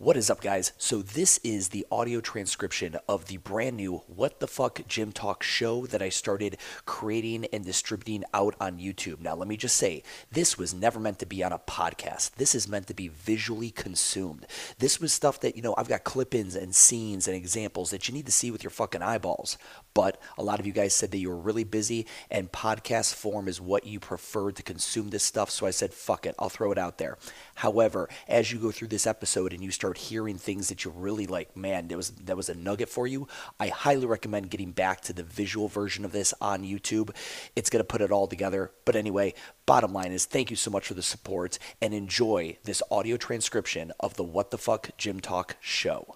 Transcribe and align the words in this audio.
What 0.00 0.16
is 0.16 0.30
up, 0.30 0.40
guys? 0.40 0.70
So, 0.78 1.02
this 1.02 1.40
is 1.42 1.70
the 1.70 1.84
audio 1.90 2.20
transcription 2.20 2.96
of 3.08 3.26
the 3.26 3.38
brand 3.38 3.76
new 3.76 4.02
What 4.06 4.38
the 4.38 4.46
Fuck 4.46 4.86
Gym 4.86 5.10
Talk 5.10 5.42
show 5.42 5.86
that 5.86 6.00
I 6.00 6.08
started 6.08 6.56
creating 6.84 7.46
and 7.46 7.64
distributing 7.64 8.22
out 8.32 8.54
on 8.60 8.78
YouTube. 8.78 9.20
Now, 9.20 9.34
let 9.34 9.48
me 9.48 9.56
just 9.56 9.74
say, 9.74 10.04
this 10.30 10.56
was 10.56 10.72
never 10.72 11.00
meant 11.00 11.18
to 11.18 11.26
be 11.26 11.42
on 11.42 11.52
a 11.52 11.58
podcast. 11.58 12.36
This 12.36 12.54
is 12.54 12.68
meant 12.68 12.86
to 12.86 12.94
be 12.94 13.08
visually 13.08 13.72
consumed. 13.72 14.46
This 14.78 15.00
was 15.00 15.12
stuff 15.12 15.40
that, 15.40 15.56
you 15.56 15.62
know, 15.62 15.74
I've 15.76 15.88
got 15.88 16.04
clip 16.04 16.32
ins 16.32 16.54
and 16.54 16.72
scenes 16.76 17.26
and 17.26 17.36
examples 17.36 17.90
that 17.90 18.06
you 18.06 18.14
need 18.14 18.26
to 18.26 18.32
see 18.32 18.52
with 18.52 18.62
your 18.62 18.70
fucking 18.70 19.02
eyeballs. 19.02 19.58
But 19.94 20.22
a 20.38 20.44
lot 20.44 20.60
of 20.60 20.66
you 20.66 20.72
guys 20.72 20.94
said 20.94 21.10
that 21.10 21.18
you 21.18 21.28
were 21.28 21.36
really 21.36 21.64
busy 21.64 22.06
and 22.30 22.52
podcast 22.52 23.14
form 23.14 23.48
is 23.48 23.60
what 23.60 23.84
you 23.84 23.98
preferred 23.98 24.54
to 24.54 24.62
consume 24.62 25.10
this 25.10 25.24
stuff. 25.24 25.50
So 25.50 25.66
I 25.66 25.70
said, 25.70 25.92
fuck 25.92 26.24
it, 26.24 26.36
I'll 26.38 26.50
throw 26.50 26.70
it 26.70 26.78
out 26.78 26.98
there. 26.98 27.18
However, 27.58 28.08
as 28.28 28.52
you 28.52 28.60
go 28.60 28.70
through 28.70 28.86
this 28.86 29.04
episode 29.04 29.52
and 29.52 29.64
you 29.64 29.72
start 29.72 29.98
hearing 29.98 30.38
things 30.38 30.68
that 30.68 30.84
you 30.84 30.92
really 30.92 31.26
like, 31.26 31.56
man, 31.56 31.88
that 31.88 31.96
was 31.96 32.10
that 32.10 32.36
was 32.36 32.48
a 32.48 32.54
nugget 32.54 32.88
for 32.88 33.08
you. 33.08 33.26
I 33.58 33.66
highly 33.66 34.06
recommend 34.06 34.50
getting 34.50 34.70
back 34.70 35.00
to 35.02 35.12
the 35.12 35.24
visual 35.24 35.66
version 35.66 36.04
of 36.04 36.12
this 36.12 36.32
on 36.40 36.62
YouTube. 36.62 37.10
It's 37.56 37.68
going 37.68 37.80
to 37.80 37.84
put 37.84 38.00
it 38.00 38.12
all 38.12 38.28
together. 38.28 38.70
But 38.84 38.94
anyway, 38.94 39.34
bottom 39.66 39.92
line 39.92 40.12
is 40.12 40.24
thank 40.24 40.50
you 40.50 40.56
so 40.56 40.70
much 40.70 40.86
for 40.86 40.94
the 40.94 41.02
support 41.02 41.58
and 41.82 41.92
enjoy 41.92 42.58
this 42.62 42.80
audio 42.92 43.16
transcription 43.16 43.90
of 43.98 44.14
the 44.14 44.22
What 44.22 44.52
the 44.52 44.58
Fuck 44.58 44.90
Gym 44.96 45.18
Talk 45.18 45.56
show. 45.60 46.14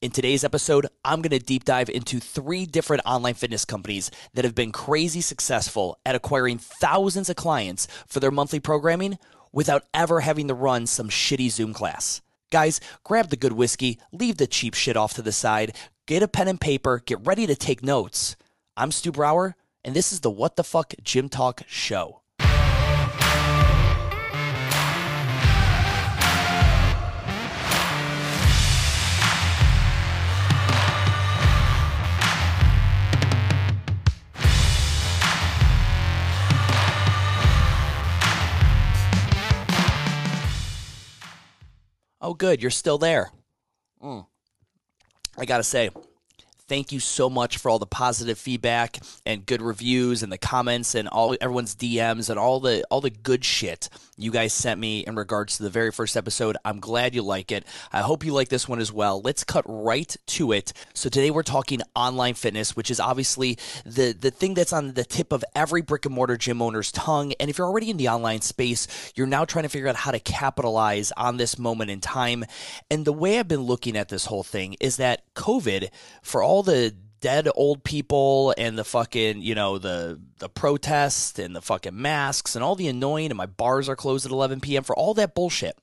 In 0.00 0.12
today's 0.12 0.44
episode, 0.44 0.86
I'm 1.04 1.22
going 1.22 1.36
to 1.36 1.44
deep 1.44 1.64
dive 1.64 1.88
into 1.88 2.20
three 2.20 2.66
different 2.66 3.02
online 3.04 3.34
fitness 3.34 3.64
companies 3.64 4.12
that 4.34 4.44
have 4.44 4.54
been 4.54 4.70
crazy 4.70 5.20
successful 5.20 5.98
at 6.06 6.14
acquiring 6.14 6.58
thousands 6.58 7.28
of 7.28 7.34
clients 7.34 7.88
for 8.06 8.20
their 8.20 8.30
monthly 8.30 8.60
programming 8.60 9.18
without 9.52 9.84
ever 9.92 10.20
having 10.20 10.48
to 10.48 10.54
run 10.54 10.86
some 10.86 11.08
shitty 11.08 11.50
Zoom 11.50 11.72
class. 11.74 12.22
Guys, 12.50 12.80
grab 13.04 13.28
the 13.28 13.36
good 13.36 13.52
whiskey, 13.52 13.98
leave 14.12 14.38
the 14.38 14.46
cheap 14.46 14.74
shit 14.74 14.96
off 14.96 15.14
to 15.14 15.22
the 15.22 15.32
side, 15.32 15.76
get 16.06 16.22
a 16.22 16.28
pen 16.28 16.48
and 16.48 16.60
paper, 16.60 17.02
get 17.04 17.24
ready 17.26 17.46
to 17.46 17.54
take 17.54 17.82
notes. 17.82 18.36
I'm 18.76 18.90
Stu 18.90 19.12
Brower, 19.12 19.54
and 19.84 19.94
this 19.94 20.12
is 20.12 20.20
the 20.20 20.30
What 20.30 20.56
the 20.56 20.64
Fuck 20.64 20.94
Gym 21.02 21.28
Talk 21.28 21.62
Show. 21.66 22.21
Oh, 42.22 42.34
good. 42.34 42.62
You're 42.62 42.70
still 42.70 42.98
there. 42.98 43.32
Mm. 44.00 44.26
I 45.36 45.44
got 45.44 45.56
to 45.56 45.64
say, 45.64 45.90
thank 46.72 46.90
you 46.90 47.00
so 47.00 47.28
much 47.28 47.58
for 47.58 47.68
all 47.68 47.78
the 47.78 47.84
positive 47.84 48.38
feedback 48.38 48.98
and 49.26 49.44
good 49.44 49.60
reviews 49.60 50.22
and 50.22 50.32
the 50.32 50.38
comments 50.38 50.94
and 50.94 51.06
all 51.06 51.36
everyone's 51.38 51.74
DMs 51.74 52.30
and 52.30 52.38
all 52.38 52.60
the 52.60 52.82
all 52.90 53.02
the 53.02 53.10
good 53.10 53.44
shit 53.44 53.90
you 54.22 54.30
guys 54.30 54.52
sent 54.52 54.78
me 54.78 55.00
in 55.00 55.16
regards 55.16 55.56
to 55.56 55.62
the 55.62 55.70
very 55.70 55.90
first 55.90 56.16
episode. 56.16 56.56
I'm 56.64 56.80
glad 56.80 57.14
you 57.14 57.22
like 57.22 57.50
it. 57.50 57.66
I 57.92 58.00
hope 58.00 58.24
you 58.24 58.32
like 58.32 58.48
this 58.48 58.68
one 58.68 58.78
as 58.78 58.92
well. 58.92 59.20
Let's 59.20 59.42
cut 59.42 59.64
right 59.66 60.14
to 60.28 60.52
it. 60.52 60.72
So 60.94 61.08
today 61.08 61.30
we're 61.30 61.42
talking 61.42 61.80
online 61.96 62.34
fitness, 62.34 62.76
which 62.76 62.90
is 62.90 63.00
obviously 63.00 63.58
the 63.84 64.12
the 64.12 64.30
thing 64.30 64.54
that's 64.54 64.72
on 64.72 64.94
the 64.94 65.04
tip 65.04 65.32
of 65.32 65.44
every 65.54 65.82
brick 65.82 66.06
and 66.06 66.14
mortar 66.14 66.36
gym 66.36 66.62
owner's 66.62 66.92
tongue. 66.92 67.32
And 67.40 67.50
if 67.50 67.58
you're 67.58 67.66
already 67.66 67.90
in 67.90 67.96
the 67.96 68.08
online 68.08 68.42
space, 68.42 69.12
you're 69.14 69.26
now 69.26 69.44
trying 69.44 69.64
to 69.64 69.68
figure 69.68 69.88
out 69.88 69.96
how 69.96 70.10
to 70.10 70.20
capitalize 70.20 71.12
on 71.16 71.36
this 71.36 71.58
moment 71.58 71.90
in 71.90 72.00
time. 72.00 72.44
And 72.90 73.04
the 73.04 73.12
way 73.12 73.38
I've 73.38 73.48
been 73.48 73.62
looking 73.62 73.96
at 73.96 74.08
this 74.08 74.26
whole 74.26 74.42
thing 74.42 74.76
is 74.80 74.96
that 74.98 75.22
COVID, 75.34 75.88
for 76.22 76.42
all 76.42 76.61
the 76.62 76.94
dead 77.20 77.48
old 77.54 77.84
people 77.84 78.54
and 78.58 78.76
the 78.76 78.84
fucking, 78.84 79.40
you 79.40 79.54
know, 79.54 79.78
the 79.78 80.20
the 80.38 80.48
protests 80.48 81.38
and 81.38 81.54
the 81.56 81.62
fucking 81.62 82.00
masks 82.00 82.54
and 82.54 82.64
all 82.64 82.74
the 82.74 82.88
annoying 82.88 83.30
and 83.30 83.36
my 83.38 83.46
bars 83.46 83.88
are 83.88 83.96
closed 83.96 84.26
at 84.26 84.32
11 84.32 84.60
p.m. 84.60 84.82
for 84.82 84.94
all 84.96 85.14
that 85.14 85.34
bullshit. 85.34 85.78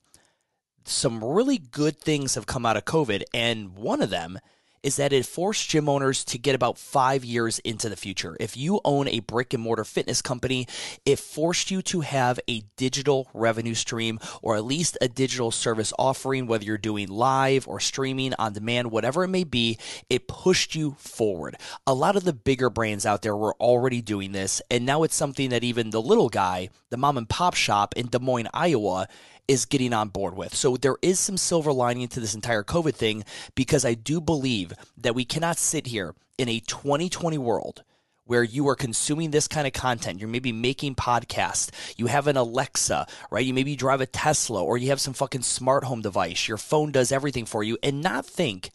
Some 0.84 1.22
really 1.24 1.58
good 1.58 1.98
things 1.98 2.34
have 2.34 2.46
come 2.46 2.64
out 2.64 2.76
of 2.76 2.84
COVID 2.84 3.22
and 3.34 3.76
one 3.76 4.02
of 4.02 4.10
them 4.10 4.38
is 4.82 4.96
that 4.96 5.12
it 5.12 5.26
forced 5.26 5.68
gym 5.68 5.88
owners 5.88 6.24
to 6.24 6.38
get 6.38 6.54
about 6.54 6.78
five 6.78 7.24
years 7.24 7.58
into 7.60 7.88
the 7.88 7.96
future. 7.96 8.36
If 8.40 8.56
you 8.56 8.80
own 8.84 9.08
a 9.08 9.20
brick 9.20 9.52
and 9.52 9.62
mortar 9.62 9.84
fitness 9.84 10.22
company, 10.22 10.66
it 11.04 11.18
forced 11.18 11.70
you 11.70 11.82
to 11.82 12.00
have 12.00 12.40
a 12.48 12.62
digital 12.76 13.28
revenue 13.34 13.74
stream 13.74 14.18
or 14.42 14.56
at 14.56 14.64
least 14.64 14.96
a 15.00 15.08
digital 15.08 15.50
service 15.50 15.92
offering, 15.98 16.46
whether 16.46 16.64
you're 16.64 16.78
doing 16.78 17.08
live 17.08 17.68
or 17.68 17.80
streaming 17.80 18.34
on 18.34 18.52
demand, 18.52 18.90
whatever 18.90 19.24
it 19.24 19.28
may 19.28 19.44
be, 19.44 19.78
it 20.08 20.28
pushed 20.28 20.74
you 20.74 20.96
forward. 20.98 21.56
A 21.86 21.94
lot 21.94 22.16
of 22.16 22.24
the 22.24 22.32
bigger 22.32 22.70
brands 22.70 23.04
out 23.04 23.22
there 23.22 23.36
were 23.36 23.54
already 23.60 24.00
doing 24.00 24.32
this, 24.32 24.62
and 24.70 24.86
now 24.86 25.02
it's 25.02 25.14
something 25.14 25.50
that 25.50 25.64
even 25.64 25.90
the 25.90 26.00
little 26.00 26.28
guy, 26.28 26.70
the 26.88 26.96
mom 26.96 27.18
and 27.18 27.28
pop 27.28 27.54
shop 27.54 27.94
in 27.96 28.06
Des 28.06 28.18
Moines, 28.18 28.48
Iowa, 28.54 29.08
is 29.48 29.64
getting 29.64 29.92
on 29.92 30.08
board 30.08 30.36
with. 30.36 30.54
So 30.54 30.76
there 30.76 30.96
is 31.02 31.18
some 31.18 31.36
silver 31.36 31.72
lining 31.72 32.08
to 32.08 32.20
this 32.20 32.34
entire 32.34 32.62
COVID 32.62 32.94
thing 32.94 33.24
because 33.54 33.84
I 33.84 33.94
do 33.94 34.20
believe 34.20 34.72
that 34.98 35.14
we 35.14 35.24
cannot 35.24 35.58
sit 35.58 35.86
here 35.86 36.14
in 36.38 36.48
a 36.48 36.60
2020 36.60 37.38
world 37.38 37.84
where 38.24 38.44
you 38.44 38.68
are 38.68 38.76
consuming 38.76 39.32
this 39.32 39.48
kind 39.48 39.66
of 39.66 39.72
content. 39.72 40.20
You're 40.20 40.28
maybe 40.28 40.52
making 40.52 40.94
podcasts. 40.94 41.70
You 41.96 42.06
have 42.06 42.28
an 42.28 42.36
Alexa, 42.36 43.08
right? 43.28 43.44
You 43.44 43.52
maybe 43.52 43.74
drive 43.74 44.00
a 44.00 44.06
Tesla 44.06 44.62
or 44.62 44.78
you 44.78 44.90
have 44.90 45.00
some 45.00 45.14
fucking 45.14 45.42
smart 45.42 45.82
home 45.82 46.00
device. 46.00 46.46
Your 46.46 46.56
phone 46.56 46.92
does 46.92 47.10
everything 47.10 47.44
for 47.44 47.64
you 47.64 47.76
and 47.82 48.00
not 48.00 48.24
think 48.24 48.70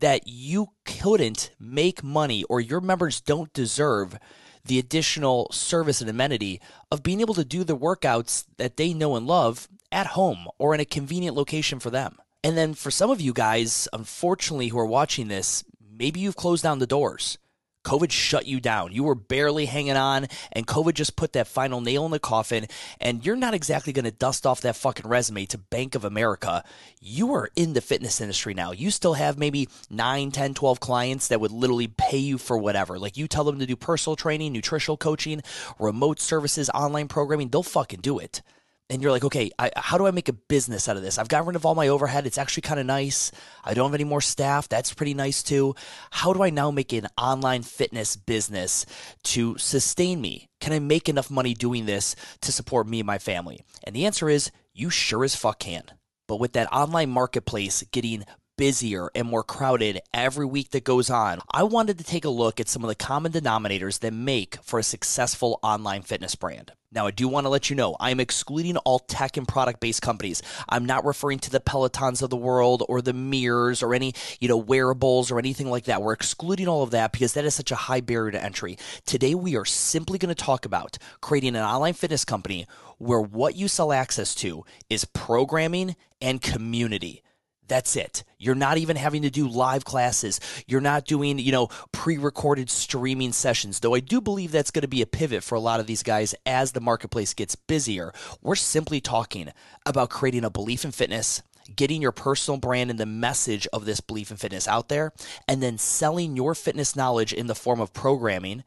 that 0.00 0.26
you 0.26 0.70
couldn't 0.84 1.50
make 1.60 2.02
money 2.02 2.42
or 2.44 2.60
your 2.60 2.80
members 2.80 3.20
don't 3.20 3.52
deserve 3.52 4.18
the 4.64 4.78
additional 4.78 5.48
service 5.52 6.00
and 6.00 6.10
amenity 6.10 6.60
of 6.90 7.02
being 7.02 7.20
able 7.20 7.34
to 7.34 7.44
do 7.44 7.64
the 7.64 7.76
workouts 7.76 8.46
that 8.56 8.76
they 8.76 8.92
know 8.92 9.16
and 9.16 9.26
love 9.26 9.68
at 9.90 10.08
home 10.08 10.46
or 10.58 10.74
in 10.74 10.80
a 10.80 10.84
convenient 10.84 11.36
location 11.36 11.78
for 11.78 11.90
them. 11.90 12.16
And 12.44 12.56
then 12.56 12.74
for 12.74 12.90
some 12.90 13.10
of 13.10 13.20
you 13.20 13.32
guys, 13.32 13.88
unfortunately, 13.92 14.68
who 14.68 14.78
are 14.78 14.86
watching 14.86 15.28
this, 15.28 15.64
maybe 15.98 16.20
you've 16.20 16.36
closed 16.36 16.62
down 16.62 16.78
the 16.78 16.86
doors. 16.86 17.38
COVID 17.84 18.10
shut 18.10 18.46
you 18.46 18.60
down. 18.60 18.92
You 18.92 19.04
were 19.04 19.14
barely 19.14 19.64
hanging 19.64 19.96
on, 19.96 20.26
and 20.52 20.66
COVID 20.66 20.92
just 20.92 21.16
put 21.16 21.32
that 21.32 21.46
final 21.46 21.80
nail 21.80 22.04
in 22.04 22.10
the 22.10 22.18
coffin. 22.18 22.66
And 23.00 23.24
you're 23.24 23.34
not 23.34 23.54
exactly 23.54 23.94
going 23.94 24.04
to 24.04 24.10
dust 24.10 24.46
off 24.46 24.60
that 24.60 24.76
fucking 24.76 25.08
resume 25.08 25.46
to 25.46 25.58
Bank 25.58 25.94
of 25.94 26.04
America. 26.04 26.64
You 27.00 27.32
are 27.32 27.48
in 27.56 27.72
the 27.72 27.80
fitness 27.80 28.20
industry 28.20 28.52
now. 28.52 28.72
You 28.72 28.90
still 28.90 29.14
have 29.14 29.38
maybe 29.38 29.68
9, 29.88 30.30
10, 30.30 30.54
12 30.54 30.80
clients 30.80 31.28
that 31.28 31.40
would 31.40 31.52
literally 31.52 31.88
pay 31.88 32.18
you 32.18 32.36
for 32.36 32.58
whatever. 32.58 32.98
Like 32.98 33.16
you 33.16 33.26
tell 33.26 33.44
them 33.44 33.58
to 33.58 33.66
do 33.66 33.76
personal 33.76 34.16
training, 34.16 34.52
nutritional 34.52 34.98
coaching, 34.98 35.42
remote 35.78 36.20
services, 36.20 36.68
online 36.74 37.08
programming, 37.08 37.48
they'll 37.48 37.62
fucking 37.62 38.00
do 38.00 38.18
it 38.18 38.42
and 38.90 39.02
you're 39.02 39.10
like, 39.10 39.24
okay, 39.24 39.50
I, 39.58 39.70
how 39.76 39.98
do 39.98 40.06
I 40.06 40.10
make 40.10 40.28
a 40.28 40.32
business 40.32 40.88
out 40.88 40.96
of 40.96 41.02
this? 41.02 41.18
I've 41.18 41.28
got 41.28 41.46
rid 41.46 41.56
of 41.56 41.66
all 41.66 41.74
my 41.74 41.88
overhead. 41.88 42.26
It's 42.26 42.38
actually 42.38 42.62
kind 42.62 42.80
of 42.80 42.86
nice. 42.86 43.30
I 43.64 43.74
don't 43.74 43.90
have 43.90 43.94
any 43.94 44.04
more 44.04 44.20
staff. 44.20 44.68
That's 44.68 44.94
pretty 44.94 45.14
nice 45.14 45.42
too. 45.42 45.74
How 46.10 46.32
do 46.32 46.42
I 46.42 46.50
now 46.50 46.70
make 46.70 46.92
an 46.92 47.06
online 47.18 47.62
fitness 47.62 48.16
business 48.16 48.86
to 49.24 49.58
sustain 49.58 50.20
me? 50.20 50.48
Can 50.60 50.72
I 50.72 50.78
make 50.78 51.08
enough 51.08 51.30
money 51.30 51.52
doing 51.54 51.86
this 51.86 52.16
to 52.40 52.52
support 52.52 52.88
me 52.88 53.00
and 53.00 53.06
my 53.06 53.18
family? 53.18 53.60
And 53.84 53.94
the 53.94 54.06
answer 54.06 54.28
is 54.28 54.50
you 54.72 54.90
sure 54.90 55.24
as 55.24 55.36
fuck 55.36 55.58
can. 55.58 55.84
But 56.26 56.40
with 56.40 56.52
that 56.52 56.72
online 56.72 57.10
marketplace 57.10 57.82
getting 57.90 58.24
busier 58.58 59.08
and 59.14 59.26
more 59.26 59.42
crowded 59.42 60.02
every 60.12 60.44
week 60.44 60.72
that 60.72 60.84
goes 60.84 61.08
on, 61.08 61.40
I 61.50 61.62
wanted 61.62 61.96
to 61.96 62.04
take 62.04 62.26
a 62.26 62.28
look 62.28 62.60
at 62.60 62.68
some 62.68 62.84
of 62.84 62.88
the 62.88 62.94
common 62.94 63.32
denominators 63.32 64.00
that 64.00 64.12
make 64.12 64.58
for 64.62 64.78
a 64.78 64.82
successful 64.82 65.58
online 65.62 66.02
fitness 66.02 66.34
brand. 66.34 66.72
Now, 66.90 67.06
I 67.06 67.10
do 67.10 67.28
want 67.28 67.44
to 67.44 67.50
let 67.50 67.68
you 67.68 67.76
know 67.76 67.96
I'm 68.00 68.18
excluding 68.18 68.76
all 68.78 68.98
tech 68.98 69.36
and 69.36 69.46
product 69.46 69.78
based 69.78 70.02
companies. 70.02 70.42
I'm 70.68 70.86
not 70.86 71.04
referring 71.04 71.38
to 71.40 71.50
the 71.50 71.60
Pelotons 71.60 72.22
of 72.22 72.30
the 72.30 72.36
world 72.36 72.82
or 72.88 73.00
the 73.00 73.12
mirrors 73.12 73.82
or 73.82 73.94
any, 73.94 74.14
you 74.40 74.48
know, 74.48 74.56
wearables 74.56 75.30
or 75.30 75.38
anything 75.38 75.70
like 75.70 75.84
that. 75.84 76.02
We're 76.02 76.14
excluding 76.14 76.66
all 76.66 76.82
of 76.82 76.90
that 76.90 77.12
because 77.12 77.34
that 77.34 77.44
is 77.44 77.54
such 77.54 77.70
a 77.70 77.76
high 77.76 78.00
barrier 78.00 78.32
to 78.32 78.42
entry. 78.42 78.78
Today, 79.06 79.34
we 79.34 79.56
are 79.56 79.66
simply 79.66 80.18
going 80.18 80.34
to 80.34 80.44
talk 80.44 80.64
about 80.64 80.98
creating 81.20 81.56
an 81.56 81.62
online 81.62 81.94
fitness 81.94 82.24
company 82.24 82.66
where 82.96 83.20
what 83.20 83.54
you 83.54 83.68
sell 83.68 83.92
access 83.92 84.34
to 84.36 84.64
is 84.90 85.04
programming 85.04 85.94
and 86.20 86.42
community. 86.42 87.22
That's 87.68 87.96
it. 87.96 88.24
You're 88.38 88.54
not 88.54 88.78
even 88.78 88.96
having 88.96 89.22
to 89.22 89.30
do 89.30 89.46
live 89.46 89.84
classes. 89.84 90.40
You're 90.66 90.80
not 90.80 91.04
doing, 91.04 91.38
you 91.38 91.52
know, 91.52 91.68
pre-recorded 91.92 92.70
streaming 92.70 93.32
sessions. 93.32 93.80
Though 93.80 93.94
I 93.94 94.00
do 94.00 94.20
believe 94.20 94.52
that's 94.52 94.70
going 94.70 94.82
to 94.82 94.88
be 94.88 95.02
a 95.02 95.06
pivot 95.06 95.44
for 95.44 95.54
a 95.54 95.60
lot 95.60 95.80
of 95.80 95.86
these 95.86 96.02
guys 96.02 96.34
as 96.46 96.72
the 96.72 96.80
marketplace 96.80 97.34
gets 97.34 97.54
busier. 97.54 98.12
We're 98.42 98.56
simply 98.56 99.00
talking 99.00 99.52
about 99.84 100.10
creating 100.10 100.44
a 100.44 100.50
belief 100.50 100.84
in 100.84 100.92
fitness, 100.92 101.42
getting 101.76 102.00
your 102.00 102.12
personal 102.12 102.58
brand 102.58 102.90
and 102.90 102.98
the 102.98 103.06
message 103.06 103.66
of 103.72 103.84
this 103.84 104.00
belief 104.00 104.30
in 104.30 104.38
fitness 104.38 104.66
out 104.66 104.88
there, 104.88 105.12
and 105.46 105.62
then 105.62 105.76
selling 105.76 106.36
your 106.36 106.54
fitness 106.54 106.96
knowledge 106.96 107.32
in 107.32 107.46
the 107.46 107.54
form 107.54 107.80
of 107.80 107.92
programming 107.92 108.64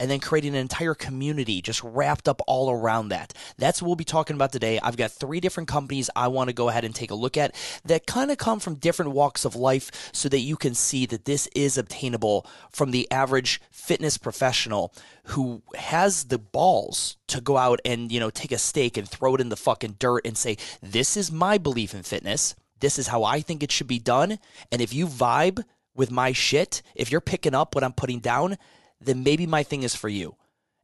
and 0.00 0.10
then 0.10 0.20
creating 0.20 0.54
an 0.54 0.60
entire 0.60 0.94
community 0.94 1.60
just 1.60 1.82
wrapped 1.82 2.28
up 2.28 2.40
all 2.46 2.70
around 2.70 3.08
that. 3.08 3.32
That's 3.56 3.82
what 3.82 3.88
we'll 3.88 3.96
be 3.96 4.04
talking 4.04 4.36
about 4.36 4.52
today. 4.52 4.78
I've 4.82 4.96
got 4.96 5.10
three 5.10 5.40
different 5.40 5.68
companies 5.68 6.10
I 6.14 6.28
want 6.28 6.48
to 6.48 6.54
go 6.54 6.68
ahead 6.68 6.84
and 6.84 6.94
take 6.94 7.10
a 7.10 7.16
look 7.16 7.36
at 7.36 7.54
that 7.84 8.06
kind 8.06 8.30
of 8.30 8.38
come 8.38 8.60
from 8.60 8.76
different 8.76 9.12
walks 9.12 9.44
of 9.44 9.56
life 9.56 10.10
so 10.12 10.28
that 10.28 10.40
you 10.40 10.56
can 10.56 10.74
see 10.74 11.06
that 11.06 11.24
this 11.24 11.48
is 11.54 11.78
obtainable 11.78 12.46
from 12.70 12.90
the 12.90 13.10
average 13.10 13.60
fitness 13.70 14.18
professional 14.18 14.92
who 15.24 15.62
has 15.74 16.24
the 16.24 16.38
balls 16.38 17.16
to 17.26 17.40
go 17.40 17.56
out 17.56 17.80
and, 17.84 18.12
you 18.12 18.20
know, 18.20 18.30
take 18.30 18.52
a 18.52 18.58
stake 18.58 18.96
and 18.96 19.08
throw 19.08 19.34
it 19.34 19.40
in 19.40 19.48
the 19.48 19.56
fucking 19.56 19.96
dirt 19.98 20.26
and 20.26 20.36
say, 20.36 20.56
this 20.82 21.16
is 21.16 21.32
my 21.32 21.58
belief 21.58 21.94
in 21.94 22.02
fitness. 22.02 22.54
This 22.80 22.98
is 22.98 23.08
how 23.08 23.24
I 23.24 23.40
think 23.40 23.62
it 23.62 23.72
should 23.72 23.88
be 23.88 23.98
done. 23.98 24.38
And 24.70 24.80
if 24.80 24.94
you 24.94 25.06
vibe 25.06 25.64
with 25.94 26.10
my 26.10 26.32
shit, 26.32 26.80
if 26.94 27.10
you're 27.10 27.20
picking 27.20 27.54
up 27.54 27.74
what 27.74 27.82
I'm 27.82 27.92
putting 27.92 28.20
down, 28.20 28.56
then 29.00 29.22
maybe 29.22 29.46
my 29.46 29.62
thing 29.62 29.82
is 29.82 29.94
for 29.94 30.08
you. 30.08 30.36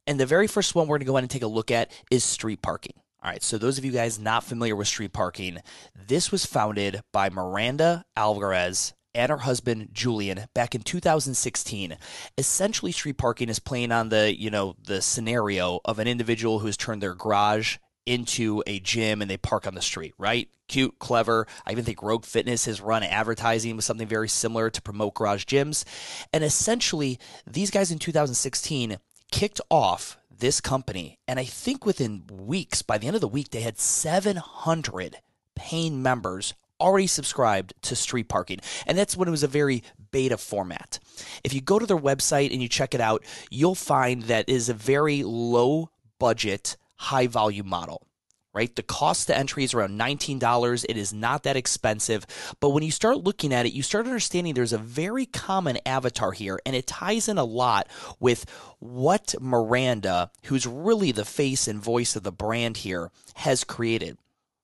And 0.06 0.20
the 0.20 0.26
very 0.26 0.46
first 0.46 0.74
one 0.74 0.86
we're 0.86 0.98
going 0.98 1.00
to 1.00 1.06
go 1.06 1.16
ahead 1.16 1.24
and 1.24 1.30
take 1.30 1.42
a 1.42 1.46
look 1.46 1.70
at 1.70 1.90
is 2.10 2.24
street 2.24 2.62
parking. 2.62 2.94
All 3.22 3.30
right, 3.30 3.42
so 3.42 3.56
those 3.56 3.78
of 3.78 3.84
you 3.86 3.92
guys 3.92 4.18
not 4.18 4.44
familiar 4.44 4.76
with 4.76 4.86
street 4.86 5.14
parking, 5.14 5.58
this 5.94 6.30
was 6.30 6.44
founded 6.44 7.00
by 7.10 7.30
Miranda 7.30 8.04
Alcaraz 8.16 8.92
and 9.14 9.30
her 9.30 9.38
husband 9.38 9.88
Julian 9.92 10.46
back 10.54 10.74
in 10.74 10.82
2016. 10.82 11.96
Essentially, 12.36 12.92
street 12.92 13.16
parking 13.16 13.48
is 13.48 13.58
playing 13.58 13.92
on 13.92 14.10
the 14.10 14.38
you 14.38 14.50
know 14.50 14.76
the 14.82 15.00
scenario 15.00 15.80
of 15.86 15.98
an 15.98 16.08
individual 16.08 16.58
who 16.58 16.66
has 16.66 16.76
turned 16.76 17.02
their 17.02 17.14
garage 17.14 17.78
into 18.06 18.62
a 18.66 18.80
gym 18.80 19.22
and 19.22 19.30
they 19.30 19.36
park 19.36 19.66
on 19.66 19.74
the 19.74 19.82
street, 19.82 20.14
right? 20.18 20.48
Cute, 20.68 20.98
clever. 20.98 21.46
I 21.66 21.72
even 21.72 21.84
think 21.84 22.02
Rogue 22.02 22.24
Fitness 22.24 22.66
has 22.66 22.80
run 22.80 23.02
advertising 23.02 23.76
with 23.76 23.84
something 23.84 24.08
very 24.08 24.28
similar 24.28 24.70
to 24.70 24.82
promote 24.82 25.14
garage 25.14 25.44
gyms. 25.44 25.84
And 26.32 26.44
essentially, 26.44 27.18
these 27.46 27.70
guys 27.70 27.90
in 27.90 27.98
2016 27.98 28.98
kicked 29.30 29.60
off 29.70 30.18
this 30.30 30.60
company. 30.60 31.18
And 31.26 31.38
I 31.38 31.44
think 31.44 31.86
within 31.86 32.24
weeks, 32.30 32.82
by 32.82 32.98
the 32.98 33.06
end 33.06 33.16
of 33.16 33.20
the 33.20 33.28
week, 33.28 33.50
they 33.50 33.60
had 33.60 33.78
700 33.78 35.16
paying 35.54 36.02
members 36.02 36.54
already 36.80 37.06
subscribed 37.06 37.72
to 37.82 37.96
street 37.96 38.28
parking. 38.28 38.60
And 38.86 38.98
that's 38.98 39.16
when 39.16 39.28
it 39.28 39.30
was 39.30 39.42
a 39.42 39.48
very 39.48 39.82
beta 40.10 40.36
format. 40.36 40.98
If 41.42 41.54
you 41.54 41.60
go 41.60 41.78
to 41.78 41.86
their 41.86 41.96
website 41.96 42.52
and 42.52 42.60
you 42.60 42.68
check 42.68 42.94
it 42.94 43.00
out, 43.00 43.24
you'll 43.50 43.74
find 43.74 44.24
that 44.24 44.48
is 44.48 44.68
a 44.68 44.74
very 44.74 45.22
low 45.22 45.90
budget 46.18 46.76
high 47.04 47.26
volume 47.26 47.68
model 47.68 48.06
right? 48.54 48.74
The 48.74 48.82
cost 48.82 49.26
to 49.26 49.36
entry 49.36 49.64
is 49.64 49.74
around 49.74 49.98
$19. 49.98 50.86
It 50.88 50.96
is 50.96 51.12
not 51.12 51.42
that 51.42 51.56
expensive. 51.56 52.24
But 52.60 52.70
when 52.70 52.84
you 52.84 52.92
start 52.92 53.18
looking 53.18 53.52
at 53.52 53.66
it, 53.66 53.72
you 53.72 53.82
start 53.82 54.06
understanding 54.06 54.54
there's 54.54 54.72
a 54.72 54.78
very 54.78 55.26
common 55.26 55.78
avatar 55.84 56.32
here, 56.32 56.60
and 56.64 56.74
it 56.76 56.86
ties 56.86 57.28
in 57.28 57.36
a 57.36 57.44
lot 57.44 57.88
with 58.20 58.48
what 58.78 59.34
Miranda, 59.40 60.30
who's 60.44 60.66
really 60.66 61.10
the 61.10 61.24
face 61.24 61.66
and 61.68 61.82
voice 61.82 62.16
of 62.16 62.22
the 62.22 62.32
brand 62.32 62.78
here, 62.78 63.10
has 63.34 63.64
created. 63.64 64.16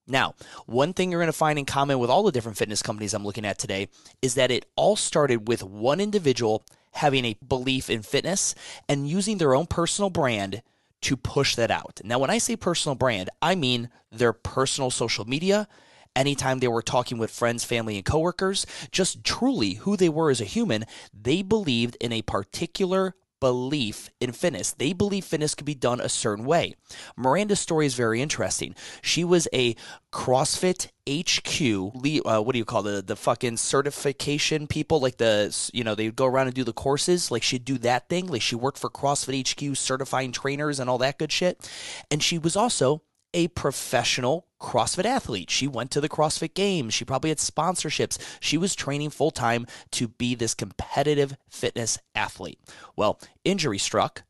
Now, 0.07 0.35
one 0.67 0.93
thing 0.93 1.11
you're 1.11 1.21
going 1.21 1.27
to 1.27 1.33
find 1.33 1.59
in 1.59 1.67
common 1.67 1.99
with 1.99 2.11
all 2.11 2.23
the 2.23 2.33
different 2.33 2.59
fitness 2.59 2.83
companies 2.83 3.15
I'm 3.15 3.25
looking 3.25 3.45
at 3.45 3.59
today 3.59 3.89
is 4.23 4.35
that 4.35 4.51
it 4.51 4.67
all 4.75 4.97
started 4.97 5.47
with 5.47 5.63
one 5.63 6.01
individual 6.01 6.65
having 6.93 7.25
a 7.25 7.37
belief 7.47 7.89
in 7.89 8.03
fitness 8.03 8.55
and 8.89 9.09
using 9.09 9.39
their 9.39 9.55
own 9.55 9.67
personal 9.67 10.11
brand 10.11 10.63
to 11.03 11.17
push 11.17 11.57
that 11.57 11.71
out. 11.71 12.01
Now, 12.05 12.19
when 12.19 12.31
I 12.31 12.39
say 12.39 12.57
personal 12.57 12.95
brand, 12.95 13.31
I 13.41 13.55
mean 13.55 13.91
their 14.11 14.33
personal 14.33 14.91
social 14.91 15.25
media. 15.25 15.69
Anytime 16.17 16.59
they 16.59 16.69
were 16.69 16.83
talking 16.83 17.19
with 17.19 17.31
friends, 17.31 17.65
family, 17.65 17.97
and 17.97 18.05
coworkers, 18.05 18.67
just 18.91 19.23
truly 19.23 19.75
who 19.75 19.97
they 19.97 20.09
were 20.09 20.31
as 20.31 20.41
a 20.41 20.45
human, 20.45 20.85
they 21.15 21.43
believed 21.43 21.97
in 22.01 22.13
a 22.13 22.23
particular 22.23 23.15
belief 23.41 24.11
in 24.21 24.33
fitness. 24.33 24.73
They 24.73 24.93
believe 24.93 25.25
fitness 25.25 25.55
could 25.55 25.67
be 25.67 25.75
done 25.75 26.01
a 26.01 26.09
certain 26.09 26.45
way. 26.45 26.75
Miranda's 27.17 27.61
story 27.61 27.87
is 27.87 27.95
very 27.95 28.21
interesting. 28.21 28.75
She 29.03 29.25
was 29.25 29.49
a 29.53 29.75
CrossFit 30.13 30.89
HQ, 31.09 32.27
uh, 32.27 32.43
what 32.43 32.53
do 32.53 32.59
you 32.59 32.65
call 32.65 32.83
the 32.83 33.03
the 33.03 33.17
fucking 33.17 33.57
certification 33.57 34.67
people? 34.67 35.01
Like 35.01 35.17
the 35.17 35.71
you 35.73 35.83
know 35.83 35.95
they 35.95 36.07
would 36.07 36.17
go 36.17 36.27
around 36.27 36.47
and 36.47 36.55
do 36.55 36.65
the 36.65 36.73
courses. 36.73 37.31
Like 37.31 37.43
she'd 37.43 37.65
do 37.65 37.79
that 37.79 38.09
thing. 38.09 38.27
Like 38.27 38.43
she 38.43 38.55
worked 38.55 38.79
for 38.79 38.91
CrossFit 38.91 39.49
HQ, 39.51 39.77
certifying 39.77 40.31
trainers 40.31 40.79
and 40.79 40.89
all 40.89 40.99
that 40.99 41.19
good 41.19 41.33
shit. 41.33 41.69
And 42.11 42.23
she 42.23 42.39
was 42.39 42.57
also 42.57 43.03
a 43.35 43.49
professional 43.49 44.47
CrossFit 44.61 45.05
athlete. 45.05 45.51
She 45.51 45.67
went 45.67 45.91
to 45.93 46.01
the 46.01 46.09
CrossFit 46.09 46.55
Games. 46.55 46.95
She 46.95 47.05
probably 47.05 47.31
had 47.31 47.39
sponsorships. 47.39 48.19
She 48.41 48.59
was 48.59 48.75
training 48.75 49.11
full 49.11 49.31
time 49.31 49.67
to 49.93 50.09
be 50.09 50.35
this 50.35 50.55
competitive 50.55 51.37
fitness 51.49 51.99
athlete. 52.15 52.61
Well, 52.97 53.19
injury 53.45 53.79
struck. 53.79 54.23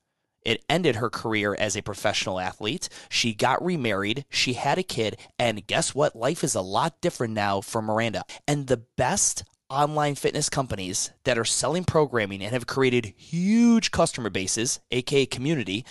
It 0.42 0.64
ended 0.70 0.96
her 0.96 1.10
career 1.10 1.54
as 1.58 1.76
a 1.76 1.82
professional 1.82 2.40
athlete. 2.40 2.88
She 3.10 3.34
got 3.34 3.62
remarried. 3.62 4.24
She 4.30 4.54
had 4.54 4.78
a 4.78 4.82
kid. 4.82 5.18
And 5.38 5.66
guess 5.66 5.94
what? 5.94 6.16
Life 6.16 6.42
is 6.42 6.54
a 6.54 6.62
lot 6.62 7.00
different 7.00 7.34
now 7.34 7.60
for 7.60 7.82
Miranda. 7.82 8.22
And 8.48 8.66
the 8.66 8.78
best 8.96 9.44
online 9.68 10.14
fitness 10.14 10.48
companies 10.48 11.10
that 11.24 11.38
are 11.38 11.44
selling 11.44 11.84
programming 11.84 12.42
and 12.42 12.52
have 12.52 12.66
created 12.66 13.12
huge 13.16 13.90
customer 13.90 14.30
bases, 14.30 14.80
aka 14.90 15.26
community, 15.26 15.84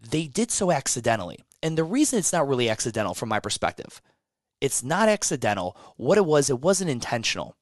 they 0.00 0.26
did 0.26 0.50
so 0.50 0.70
accidentally. 0.70 1.40
And 1.62 1.78
the 1.78 1.84
reason 1.84 2.18
it's 2.18 2.32
not 2.32 2.48
really 2.48 2.68
accidental 2.68 3.14
from 3.14 3.28
my 3.28 3.40
perspective, 3.40 4.00
it's 4.60 4.82
not 4.82 5.08
accidental. 5.08 5.76
What 5.96 6.18
it 6.18 6.26
was, 6.26 6.50
it 6.50 6.60
wasn't 6.60 6.90
intentional. 6.90 7.56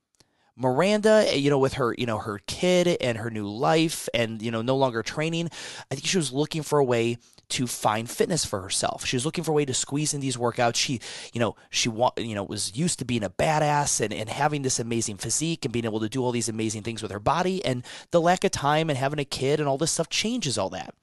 Miranda, 0.56 1.24
eh, 1.28 1.36
you 1.36 1.48
know, 1.48 1.58
with 1.58 1.74
her, 1.74 1.94
you 1.96 2.04
know, 2.04 2.18
her 2.18 2.40
kid 2.46 2.98
and 3.00 3.16
her 3.16 3.30
new 3.30 3.48
life 3.48 4.08
and, 4.12 4.42
you 4.42 4.50
know, 4.50 4.60
no 4.60 4.76
longer 4.76 5.02
training, 5.02 5.48
I 5.90 5.94
think 5.94 6.06
she 6.06 6.18
was 6.18 6.32
looking 6.32 6.62
for 6.62 6.78
a 6.78 6.84
way 6.84 7.16
to 7.50 7.66
find 7.66 8.08
fitness 8.08 8.44
for 8.44 8.60
herself. 8.60 9.04
She 9.06 9.16
was 9.16 9.24
looking 9.24 9.42
for 9.42 9.52
a 9.52 9.54
way 9.54 9.64
to 9.64 9.74
squeeze 9.74 10.12
in 10.12 10.20
these 10.20 10.36
workouts. 10.36 10.76
She, 10.76 11.00
you 11.32 11.40
know, 11.40 11.56
she 11.70 11.88
wa- 11.88 12.12
you 12.16 12.34
know, 12.34 12.44
was 12.44 12.76
used 12.76 12.98
to 13.00 13.04
being 13.04 13.24
a 13.24 13.30
badass 13.30 14.00
and, 14.00 14.12
and 14.12 14.28
having 14.28 14.62
this 14.62 14.78
amazing 14.78 15.16
physique 15.16 15.64
and 15.64 15.72
being 15.72 15.86
able 15.86 16.00
to 16.00 16.08
do 16.08 16.22
all 16.22 16.30
these 16.30 16.48
amazing 16.48 16.82
things 16.82 17.02
with 17.02 17.10
her 17.10 17.18
body. 17.18 17.64
And 17.64 17.82
the 18.10 18.20
lack 18.20 18.44
of 18.44 18.50
time 18.50 18.90
and 18.90 18.98
having 18.98 19.18
a 19.18 19.24
kid 19.24 19.60
and 19.60 19.68
all 19.68 19.78
this 19.78 19.92
stuff 19.92 20.08
changes 20.10 20.58
all 20.58 20.70
that. 20.70 20.94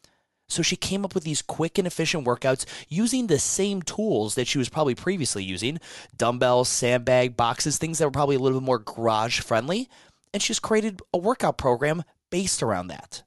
So 0.50 0.62
she 0.62 0.76
came 0.76 1.04
up 1.04 1.14
with 1.14 1.24
these 1.24 1.42
quick 1.42 1.78
and 1.78 1.86
efficient 1.86 2.26
workouts 2.26 2.66
using 2.88 3.28
the 3.28 3.40
same 3.40 3.82
tools 3.82 4.36
that 4.36 4.48
she 4.48 4.58
was 4.58 4.70
probably 4.70 4.96
previously 4.96 5.44
using 5.44 5.80
dumbbells, 6.16 6.70
sandbag, 6.70 7.36
boxes, 7.36 7.78
things 7.78 7.98
that 7.98 8.06
were 8.06 8.12
probably 8.12 8.38
a 8.38 8.40
little 8.40 8.60
bit 8.60 8.66
more 8.66 8.80
garage 8.80 9.42
friendly. 9.42 9.90
And 10.34 10.42
she's 10.42 10.60
created 10.60 11.02
a 11.14 11.18
workout 11.18 11.58
program 11.58 12.04
based 12.30 12.64
around 12.64 12.88
that. 12.88 13.24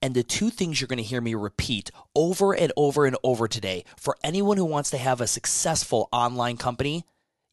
And 0.00 0.14
the 0.14 0.22
two 0.22 0.50
things 0.50 0.80
you're 0.80 0.88
going 0.88 0.98
to 0.98 1.02
hear 1.02 1.20
me 1.20 1.34
repeat 1.34 1.90
over 2.14 2.52
and 2.52 2.72
over 2.76 3.06
and 3.06 3.16
over 3.24 3.48
today 3.48 3.84
for 3.96 4.16
anyone 4.22 4.56
who 4.56 4.64
wants 4.64 4.90
to 4.90 4.98
have 4.98 5.20
a 5.20 5.26
successful 5.26 6.08
online 6.12 6.56
company 6.56 7.04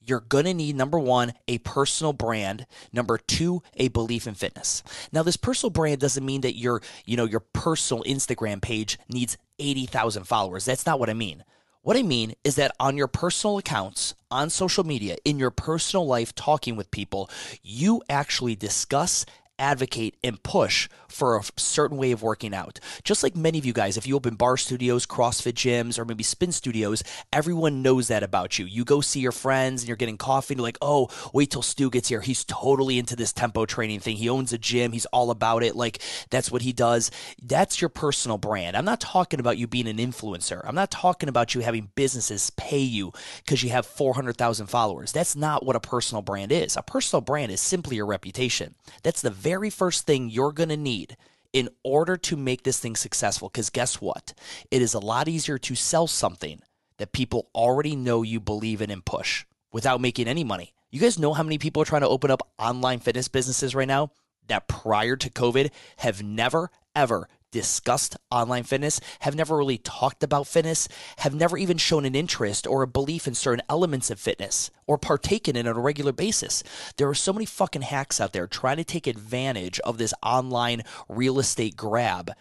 you're 0.05 0.21
going 0.21 0.45
to 0.45 0.53
need 0.53 0.75
number 0.75 0.99
one, 0.99 1.33
a 1.47 1.57
personal 1.59 2.13
brand. 2.13 2.65
Number 2.93 3.17
two, 3.17 3.61
a 3.75 3.87
belief 3.89 4.27
in 4.27 4.35
fitness. 4.35 4.83
Now, 5.11 5.23
this 5.23 5.37
personal 5.37 5.71
brand 5.71 5.99
doesn't 5.99 6.25
mean 6.25 6.41
that 6.41 6.57
your, 6.57 6.81
you 7.05 7.17
know, 7.17 7.25
your 7.25 7.39
personal 7.39 8.03
Instagram 8.03 8.61
page 8.61 8.97
needs 9.09 9.37
80,000 9.59 10.23
followers. 10.25 10.65
That's 10.65 10.85
not 10.85 10.99
what 10.99 11.09
I 11.09 11.13
mean. 11.13 11.43
What 11.81 11.97
I 11.97 12.01
mean 12.01 12.33
is 12.43 12.55
that 12.55 12.71
on 12.79 12.97
your 12.97 13.07
personal 13.07 13.59
accounts, 13.59 14.15
on 14.31 14.49
social 14.49 14.83
media, 14.83 15.17
in 15.23 15.37
your 15.37 15.51
personal 15.51 16.07
life, 16.07 16.33
talking 16.33 16.75
with 16.75 16.89
people, 16.89 17.29
you 17.61 18.01
actually 18.09 18.55
discuss 18.55 19.25
advocate 19.59 20.17
and 20.23 20.41
push 20.41 20.89
for 21.15 21.37
a 21.37 21.43
certain 21.55 21.97
way 21.97 22.11
of 22.11 22.21
working 22.21 22.53
out. 22.53 22.79
Just 23.03 23.23
like 23.23 23.35
many 23.35 23.57
of 23.57 23.65
you 23.65 23.71
guys, 23.71 23.95
if 23.95 24.05
you 24.05 24.15
open 24.15 24.35
bar 24.35 24.57
studios, 24.57 25.05
CrossFit 25.05 25.53
gyms, 25.53 25.97
or 25.97 26.03
maybe 26.03 26.23
spin 26.23 26.51
studios, 26.51 27.03
everyone 27.31 27.81
knows 27.81 28.09
that 28.09 28.21
about 28.21 28.59
you. 28.59 28.65
You 28.65 28.83
go 28.83 28.99
see 28.99 29.21
your 29.21 29.31
friends 29.31 29.81
and 29.81 29.87
you're 29.87 29.95
getting 29.95 30.17
coffee 30.17 30.53
and 30.53 30.59
you're 30.59 30.67
like, 30.67 30.77
oh, 30.81 31.09
wait 31.31 31.51
till 31.51 31.61
Stu 31.61 31.89
gets 31.89 32.09
here. 32.09 32.19
He's 32.19 32.43
totally 32.43 32.99
into 32.99 33.15
this 33.15 33.31
tempo 33.31 33.65
training 33.65 34.01
thing. 34.01 34.17
He 34.17 34.27
owns 34.27 34.51
a 34.51 34.57
gym. 34.57 34.91
He's 34.91 35.05
all 35.07 35.31
about 35.31 35.63
it. 35.63 35.75
Like 35.75 36.01
that's 36.29 36.51
what 36.51 36.63
he 36.63 36.73
does. 36.73 37.11
That's 37.41 37.79
your 37.79 37.89
personal 37.89 38.37
brand. 38.37 38.75
I'm 38.75 38.85
not 38.85 38.99
talking 38.99 39.39
about 39.39 39.57
you 39.57 39.67
being 39.67 39.87
an 39.87 39.97
influencer. 39.97 40.61
I'm 40.65 40.75
not 40.75 40.91
talking 40.91 41.29
about 41.29 41.55
you 41.55 41.61
having 41.61 41.91
businesses 41.95 42.49
pay 42.51 42.79
you 42.79 43.13
because 43.37 43.63
you 43.63 43.69
have 43.69 43.85
400,000 43.85 44.67
followers. 44.67 45.13
That's 45.13 45.35
not 45.35 45.65
what 45.65 45.77
a 45.77 45.79
personal 45.79 46.21
brand 46.21 46.51
is. 46.51 46.75
A 46.75 46.83
personal 46.83 47.21
brand 47.21 47.53
is 47.53 47.61
simply 47.61 47.95
your 47.95 48.05
reputation. 48.05 48.75
That's 49.01 49.21
the 49.21 49.29
very 49.29 49.69
first 49.69 50.05
thing 50.05 50.29
you're 50.29 50.51
going 50.51 50.69
to 50.69 50.77
need 51.05 51.17
in 51.53 51.69
order 51.83 52.17
to 52.17 52.35
make 52.35 52.63
this 52.63 52.79
thing 52.79 52.95
successful. 52.95 53.49
Because 53.49 53.69
guess 53.69 54.01
what? 54.01 54.33
It 54.71 54.81
is 54.81 54.93
a 54.93 54.99
lot 54.99 55.27
easier 55.27 55.57
to 55.59 55.75
sell 55.75 56.07
something 56.07 56.61
that 56.97 57.13
people 57.13 57.49
already 57.55 57.95
know 57.95 58.23
you 58.23 58.39
believe 58.39 58.81
in 58.81 58.91
and 58.91 59.05
push 59.05 59.45
without 59.71 60.01
making 60.01 60.27
any 60.27 60.43
money. 60.43 60.73
You 60.91 60.99
guys 60.99 61.19
know 61.19 61.33
how 61.33 61.43
many 61.43 61.57
people 61.57 61.81
are 61.81 61.85
trying 61.85 62.01
to 62.01 62.09
open 62.09 62.31
up 62.31 62.47
online 62.57 62.99
fitness 62.99 63.27
businesses 63.27 63.75
right 63.75 63.87
now 63.87 64.11
that 64.47 64.67
prior 64.67 65.15
to 65.17 65.29
COVID 65.29 65.71
have 65.97 66.23
never, 66.23 66.69
ever 66.95 67.27
discussed 67.55 68.17
online 68.29 68.63
fitness, 68.63 68.99
have 69.21 69.33
never 69.33 69.55
really 69.55 69.77
talked 69.77 70.23
about 70.23 70.45
fitness, 70.45 70.89
have 71.19 71.33
never 71.33 71.57
even 71.57 71.77
shown 71.77 72.03
an 72.03 72.13
interest 72.13 72.67
or 72.67 72.81
a 72.81 72.87
belief 72.87 73.27
in 73.27 73.33
certain 73.33 73.63
elements 73.69 74.11
of 74.11 74.19
fitness 74.19 74.69
or 74.87 74.97
partaken 74.97 75.55
in 75.55 75.65
it 75.65 75.69
on 75.69 75.77
a 75.77 75.79
regular 75.79 76.11
basis. 76.11 76.63
There 76.97 77.07
are 77.07 77.15
so 77.15 77.31
many 77.31 77.45
fucking 77.45 77.83
hacks 77.83 78.19
out 78.19 78.33
there 78.33 78.45
trying 78.45 78.75
to 78.75 78.83
take 78.83 79.07
advantage 79.07 79.79
of 79.79 79.97
this 79.97 80.13
online 80.21 80.81
real 81.07 81.39
estate 81.39 81.77
grab 81.77 82.31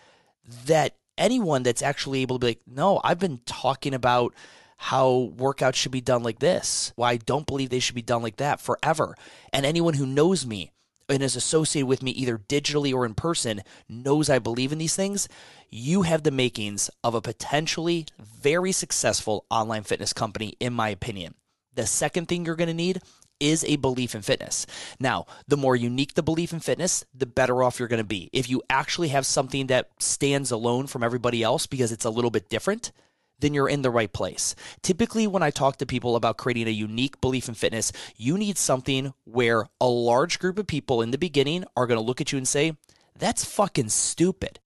that 0.66 0.97
anyone 1.16 1.62
that's 1.62 1.80
actually 1.80 2.23
able 2.23 2.40
to 2.40 2.44
be 2.44 2.50
like, 2.50 2.62
no, 2.66 3.00
I've 3.04 3.21
been 3.21 3.38
talking 3.47 3.94
about 3.94 4.35
how 4.76 5.30
workouts 5.37 5.76
should 5.76 5.92
be 5.92 6.00
done 6.00 6.25
like 6.25 6.40
this, 6.40 6.92
why 6.97 7.12
I 7.12 7.16
don't 7.18 7.47
believe 7.47 7.71
they 7.71 7.78
should 7.78 7.94
be 7.94 8.02
done 8.02 8.21
like 8.21 8.38
that 8.38 8.61
forever. 8.61 9.14
And 9.52 9.64
anyone 9.64 9.94
who 9.94 10.06
knows 10.06 10.44
me 10.44 10.73
and 11.08 11.23
is 11.23 11.37
associated 11.37 11.87
with 11.87 12.02
me 12.02 12.11
either 12.12 12.38
digitally 12.38 12.94
or 12.94 13.04
in 13.04 13.14
person 13.14 13.62
knows 13.88 14.30
I 14.30 14.38
believe 14.38 14.73
in 14.73 14.78
these 14.78 14.96
things, 14.96 15.28
you 15.70 16.02
have 16.02 16.23
the 16.23 16.30
makings 16.30 16.90
of 17.02 17.14
a 17.14 17.20
potentially 17.20 18.06
very 18.18 18.73
successful 18.73 19.44
online 19.50 19.82
fitness 19.82 20.12
company, 20.12 20.54
in 20.61 20.73
my 20.73 20.88
opinion. 20.88 21.34
The 21.75 21.87
second 21.87 22.26
thing 22.26 22.44
you're 22.44 22.54
going 22.54 22.68
to 22.68 22.75
need 22.75 23.00
is 23.40 23.64
a 23.64 23.76
belief 23.76 24.14
in 24.14 24.23
fitness. 24.23 24.66
Now, 25.00 25.26
the 25.49 25.56
more 25.56 25.75
unique 25.76 26.14
the 26.14 26.23
belief 26.23 26.52
in 26.52 26.61
fitness, 26.61 27.04
the 27.12 27.26
better 27.26 27.62
off 27.62 27.78
you're 27.78 27.88
going 27.88 27.99
to 27.99 28.04
be. 28.04 28.30
If 28.32 28.49
you 28.49 28.62
actually 28.70 29.08
have 29.08 29.26
something 29.26 29.66
that 29.66 29.90
stands 29.99 30.50
alone 30.50 30.87
from 30.87 31.02
everybody 31.02 31.42
else 31.42 31.66
because 31.66 31.92
it's 31.92 32.04
a 32.04 32.11
little 32.11 32.30
bit 32.30 32.49
different, 32.49 32.92
then 33.40 33.54
you're 33.54 33.68
in 33.68 33.82
the 33.82 33.90
right 33.90 34.12
place. 34.12 34.54
Typically, 34.82 35.26
when 35.26 35.42
I 35.42 35.50
talk 35.50 35.76
to 35.78 35.86
people 35.86 36.16
about 36.16 36.38
creating 36.38 36.68
a 36.68 36.70
unique 36.70 37.20
belief 37.20 37.48
in 37.48 37.54
fitness, 37.54 37.92
you 38.16 38.38
need 38.38 38.58
something 38.58 39.12
where 39.24 39.66
a 39.80 39.88
large 39.88 40.38
group 40.38 40.58
of 40.58 40.66
people 40.66 41.02
in 41.02 41.10
the 41.10 41.18
beginning 41.18 41.64
are 41.76 41.86
going 41.86 41.98
to 41.98 42.04
look 42.04 42.20
at 42.20 42.32
you 42.32 42.38
and 42.38 42.48
say, 42.48 42.76
that's 43.18 43.44
fucking 43.44 43.90
stupid. 43.90 44.60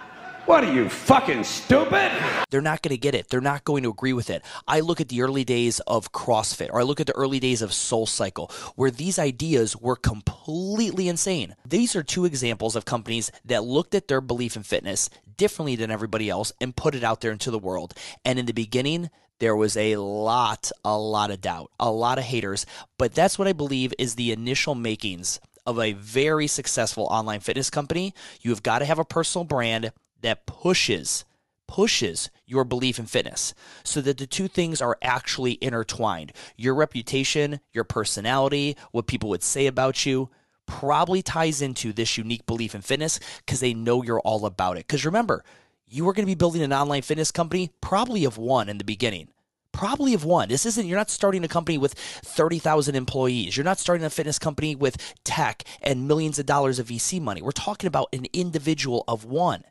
What 0.49 0.65
are 0.65 0.73
you 0.73 0.89
fucking 0.89 1.45
stupid? 1.45 2.11
They're 2.49 2.63
not 2.63 2.81
going 2.81 2.97
to 2.97 2.97
get 2.97 3.15
it. 3.15 3.29
They're 3.29 3.43
not 3.43 3.65
going 3.65 3.83
to 3.83 3.91
agree 3.91 4.15
with 4.15 4.31
it. 4.31 4.43
I 4.67 4.81
look 4.81 4.99
at 4.99 5.11
the 5.11 5.21
early 5.21 5.45
days 5.45 5.79
of 5.81 6.11
CrossFit 6.11 6.71
or 6.71 6.81
I 6.81 6.85
look 6.85 7.01
at 7.01 7.07
the 7.07 7.15
early 7.17 7.39
days 7.39 7.61
of 7.61 7.75
Soul 7.75 8.07
Cycle 8.07 8.51
where 8.75 8.91
these 8.91 9.19
ideas 9.19 9.77
were 9.77 9.95
completely 9.95 11.07
insane. 11.07 11.55
These 11.69 11.95
are 11.95 12.03
two 12.03 12.25
examples 12.25 12.77
of 12.77 12.87
companies 12.87 13.31
that 13.45 13.63
looked 13.63 13.95
at 13.95 14.09
their 14.09 14.23
belief 14.23 14.57
in 14.57 14.63
fitness 14.63 15.11
differently 15.37 15.77
than 15.77 15.91
everybody 15.91 16.31
else 16.31 16.51
and 16.63 16.75
put 16.75 16.95
it 16.95 17.05
out 17.05 17.21
there 17.21 17.33
into 17.33 17.51
the 17.51 17.59
world. 17.59 17.93
And 18.25 18.39
in 18.39 18.47
the 18.47 18.55
beginning, 18.55 19.11
there 19.41 19.55
was 19.55 19.77
a 19.77 19.97
lot, 19.97 20.73
a 20.83 20.97
lot 20.97 21.31
of 21.31 21.43
doubt, 21.43 21.73
a 21.79 21.91
lot 21.91 22.17
of 22.17 22.25
haters, 22.25 22.65
but 22.97 23.15
that's 23.15 23.39
what 23.39 23.49
I 23.49 23.53
believe 23.53 23.93
is 23.99 24.15
the 24.15 24.33
initial 24.33 24.75
makings 24.75 25.41
of 25.67 25.79
a 25.79 25.93
very 25.93 26.47
successful 26.47 27.05
online 27.11 27.41
fitness 27.41 27.69
company. 27.69 28.15
You 28.41 28.51
have 28.53 28.63
got 28.63 28.79
to 28.79 28.87
have 28.87 28.99
a 28.99 29.05
personal 29.05 29.45
brand 29.45 29.93
that 30.23 30.47
pushes 30.47 31.25
pushes 31.69 32.31
your 32.47 32.65
belief 32.65 32.99
in 32.99 33.07
fitness 33.07 33.55
so 33.85 34.01
that 34.01 34.19
the 34.19 34.27
two 34.27 34.49
things 34.49 34.81
are 34.81 34.99
actually 35.03 35.59
intertwined. 35.61 36.33
Your 36.57 36.75
reputation, 36.75 37.61
your 37.73 37.85
personality, 37.85 38.77
what 38.91 39.07
people 39.07 39.29
would 39.29 39.43
say 39.45 39.67
about 39.67 40.05
you 40.05 40.31
probably 40.67 41.23
ties 41.23 41.63
into 41.63 41.93
this 41.93 42.19
unique 42.19 42.47
belief 42.47 42.75
in 42.75 42.81
fitness 42.81 43.21
because 43.39 43.61
they 43.61 43.75
know 43.75 44.03
you're 44.03 44.21
all 44.21 44.45
about 44.45 44.77
it. 44.77 44.87
Because 44.87 45.05
remember, 45.05 45.45
you 45.87 46.09
are 46.09 46.13
going 46.13 46.27
to 46.27 46.31
be 46.31 46.35
building 46.35 46.63
an 46.63 46.73
online 46.73 47.03
fitness 47.03 47.31
company 47.31 47.71
probably 47.81 48.25
of 48.25 48.39
one 48.39 48.69
in 48.69 48.79
the 48.79 48.85
beginning. 48.85 49.29
Probably 49.73 50.13
of 50.13 50.25
one. 50.25 50.49
This 50.49 50.67
isn't, 50.67 50.87
you're 50.87 50.99
not 50.99 51.11
starting 51.11 51.45
a 51.45 51.49
company 51.49 51.79
with 51.79 51.95
30,000 51.95 52.95
employees. 52.95 53.57
You're 53.57 53.65
not 53.65 53.79
starting 53.79 54.05
a 54.05 54.11
fitness 54.11 54.39
company 54.39 54.75
with 54.75 54.97
tech 55.25 55.63
and 55.83 56.09
millions 56.09 56.39
of 56.39 56.47
dollars 56.47 56.79
of 56.79 56.89
VC 56.89 57.21
money. 57.21 57.43
We're 57.43 57.53
talking 57.53 57.87
about 57.87 58.09
an 58.13 58.27
individual 58.33 59.05
of 59.07 59.25
one. 59.25 59.65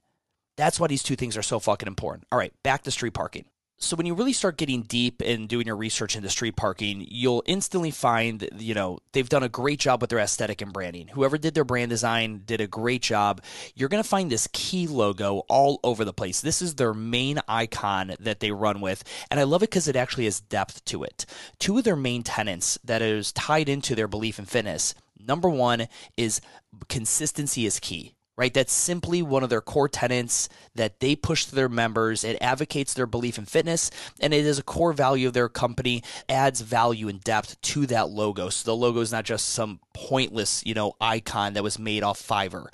That's 0.57 0.79
why 0.79 0.87
these 0.87 1.03
two 1.03 1.15
things 1.15 1.37
are 1.37 1.43
so 1.43 1.59
fucking 1.59 1.87
important. 1.87 2.27
All 2.31 2.37
right, 2.37 2.53
back 2.63 2.83
to 2.83 2.91
street 2.91 3.13
parking. 3.13 3.45
So 3.79 3.95
when 3.95 4.07
you 4.07 4.15
really 4.15 4.33
start 4.33 4.57
getting 4.57 4.81
deep 4.81 5.21
and 5.23 5.47
doing 5.47 5.67
your 5.67 5.75
research 5.75 6.15
into 6.15 6.29
street 6.29 6.55
parking, 6.55 7.05
you'll 7.11 7.43
instantly 7.45 7.91
find, 7.91 8.49
you 8.57 8.73
know, 8.73 8.97
they've 9.11 9.29
done 9.29 9.43
a 9.43 9.49
great 9.49 9.79
job 9.79 10.01
with 10.01 10.09
their 10.09 10.17
aesthetic 10.17 10.63
and 10.63 10.73
branding. 10.73 11.09
Whoever 11.09 11.37
did 11.37 11.53
their 11.53 11.63
brand 11.63 11.91
design 11.91 12.41
did 12.43 12.59
a 12.59 12.65
great 12.65 13.03
job. 13.03 13.43
You're 13.75 13.89
going 13.89 14.01
to 14.01 14.09
find 14.09 14.31
this 14.31 14.49
key 14.51 14.87
logo 14.87 15.43
all 15.47 15.79
over 15.83 16.03
the 16.03 16.11
place. 16.11 16.41
This 16.41 16.59
is 16.63 16.73
their 16.73 16.95
main 16.95 17.39
icon 17.47 18.15
that 18.19 18.39
they 18.39 18.49
run 18.49 18.81
with, 18.81 19.03
and 19.29 19.39
I 19.39 19.43
love 19.43 19.61
it 19.61 19.69
because 19.69 19.87
it 19.87 19.95
actually 19.95 20.25
has 20.25 20.39
depth 20.39 20.83
to 20.85 21.03
it. 21.03 21.27
Two 21.59 21.77
of 21.77 21.83
their 21.83 21.95
main 21.95 22.23
tenants 22.23 22.79
that 22.83 23.03
is 23.03 23.31
tied 23.31 23.69
into 23.69 23.93
their 23.93 24.07
belief 24.07 24.39
in 24.39 24.45
fitness. 24.45 24.95
Number 25.19 25.49
one 25.49 25.87
is 26.15 26.41
consistency 26.89 27.67
is 27.67 27.79
key 27.79 28.15
right? 28.37 28.53
That's 28.53 28.71
simply 28.71 29.21
one 29.21 29.43
of 29.43 29.49
their 29.49 29.61
core 29.61 29.89
tenets 29.89 30.47
that 30.75 30.99
they 30.99 31.15
push 31.15 31.45
to 31.45 31.55
their 31.55 31.67
members. 31.67 32.23
It 32.23 32.37
advocates 32.39 32.93
their 32.93 33.07
belief 33.07 33.37
in 33.37 33.45
fitness, 33.45 33.91
and 34.19 34.33
it 34.33 34.45
is 34.45 34.59
a 34.59 34.63
core 34.63 34.93
value 34.93 35.27
of 35.27 35.33
their 35.33 35.49
company, 35.49 36.03
adds 36.29 36.61
value 36.61 37.07
and 37.07 37.21
depth 37.23 37.59
to 37.61 37.85
that 37.87 38.09
logo. 38.09 38.49
So 38.49 38.71
the 38.71 38.75
logo 38.75 38.99
is 39.01 39.11
not 39.11 39.25
just 39.25 39.49
some 39.49 39.79
pointless, 39.93 40.63
you 40.65 40.75
know, 40.75 40.93
icon 41.01 41.53
that 41.53 41.63
was 41.63 41.79
made 41.79 42.03
off 42.03 42.21
Fiverr. 42.21 42.67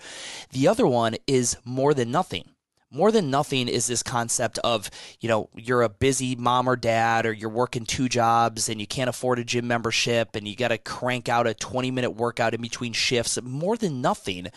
The 0.51 0.67
other 0.67 0.86
one 0.86 1.15
is 1.25 1.58
more 1.63 1.93
than 1.93 2.12
nothing 2.12 2.53
more 2.94 3.12
than 3.12 3.32
nothing 3.32 3.68
is 3.68 3.88
this 3.88 4.04
concept 4.04 4.60
of, 4.60 4.90
you 5.20 5.28
know, 5.28 5.50
you're 5.56 5.82
a 5.82 5.90
busy 5.90 6.36
mom 6.36 6.70
or 6.70 6.76
dad, 6.76 7.26
or 7.26 7.34
you're 7.34 7.50
working 7.50 7.86
two 7.86 8.08
jobs 8.08 8.70
and 8.70 8.80
you 8.80 8.88
can't 8.88 9.10
afford 9.10 9.40
a 9.40 9.44
gym 9.44 9.68
membership 9.68 10.36
and 10.36 10.48
you 10.48 10.56
got 10.56 10.68
to 10.70 10.78
crank 10.78 11.28
out 11.28 11.48
a 11.48 11.54
20 11.54 11.92
minute 11.92 12.12
workout 12.12 12.54
in 12.54 12.62
between 12.62 12.94
shifts. 12.94 13.42
More 13.42 13.78
than 13.78 14.02
nothing 14.02 14.48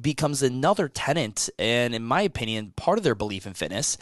becomes 0.00 0.42
another 0.42 0.88
tenant, 0.88 1.50
and 1.58 1.94
in 1.94 2.04
my 2.04 2.22
opinion, 2.22 2.72
part 2.76 2.98
of 2.98 3.04
their 3.04 3.14
belief 3.14 3.46
in 3.46 3.54
fitness 3.54 3.98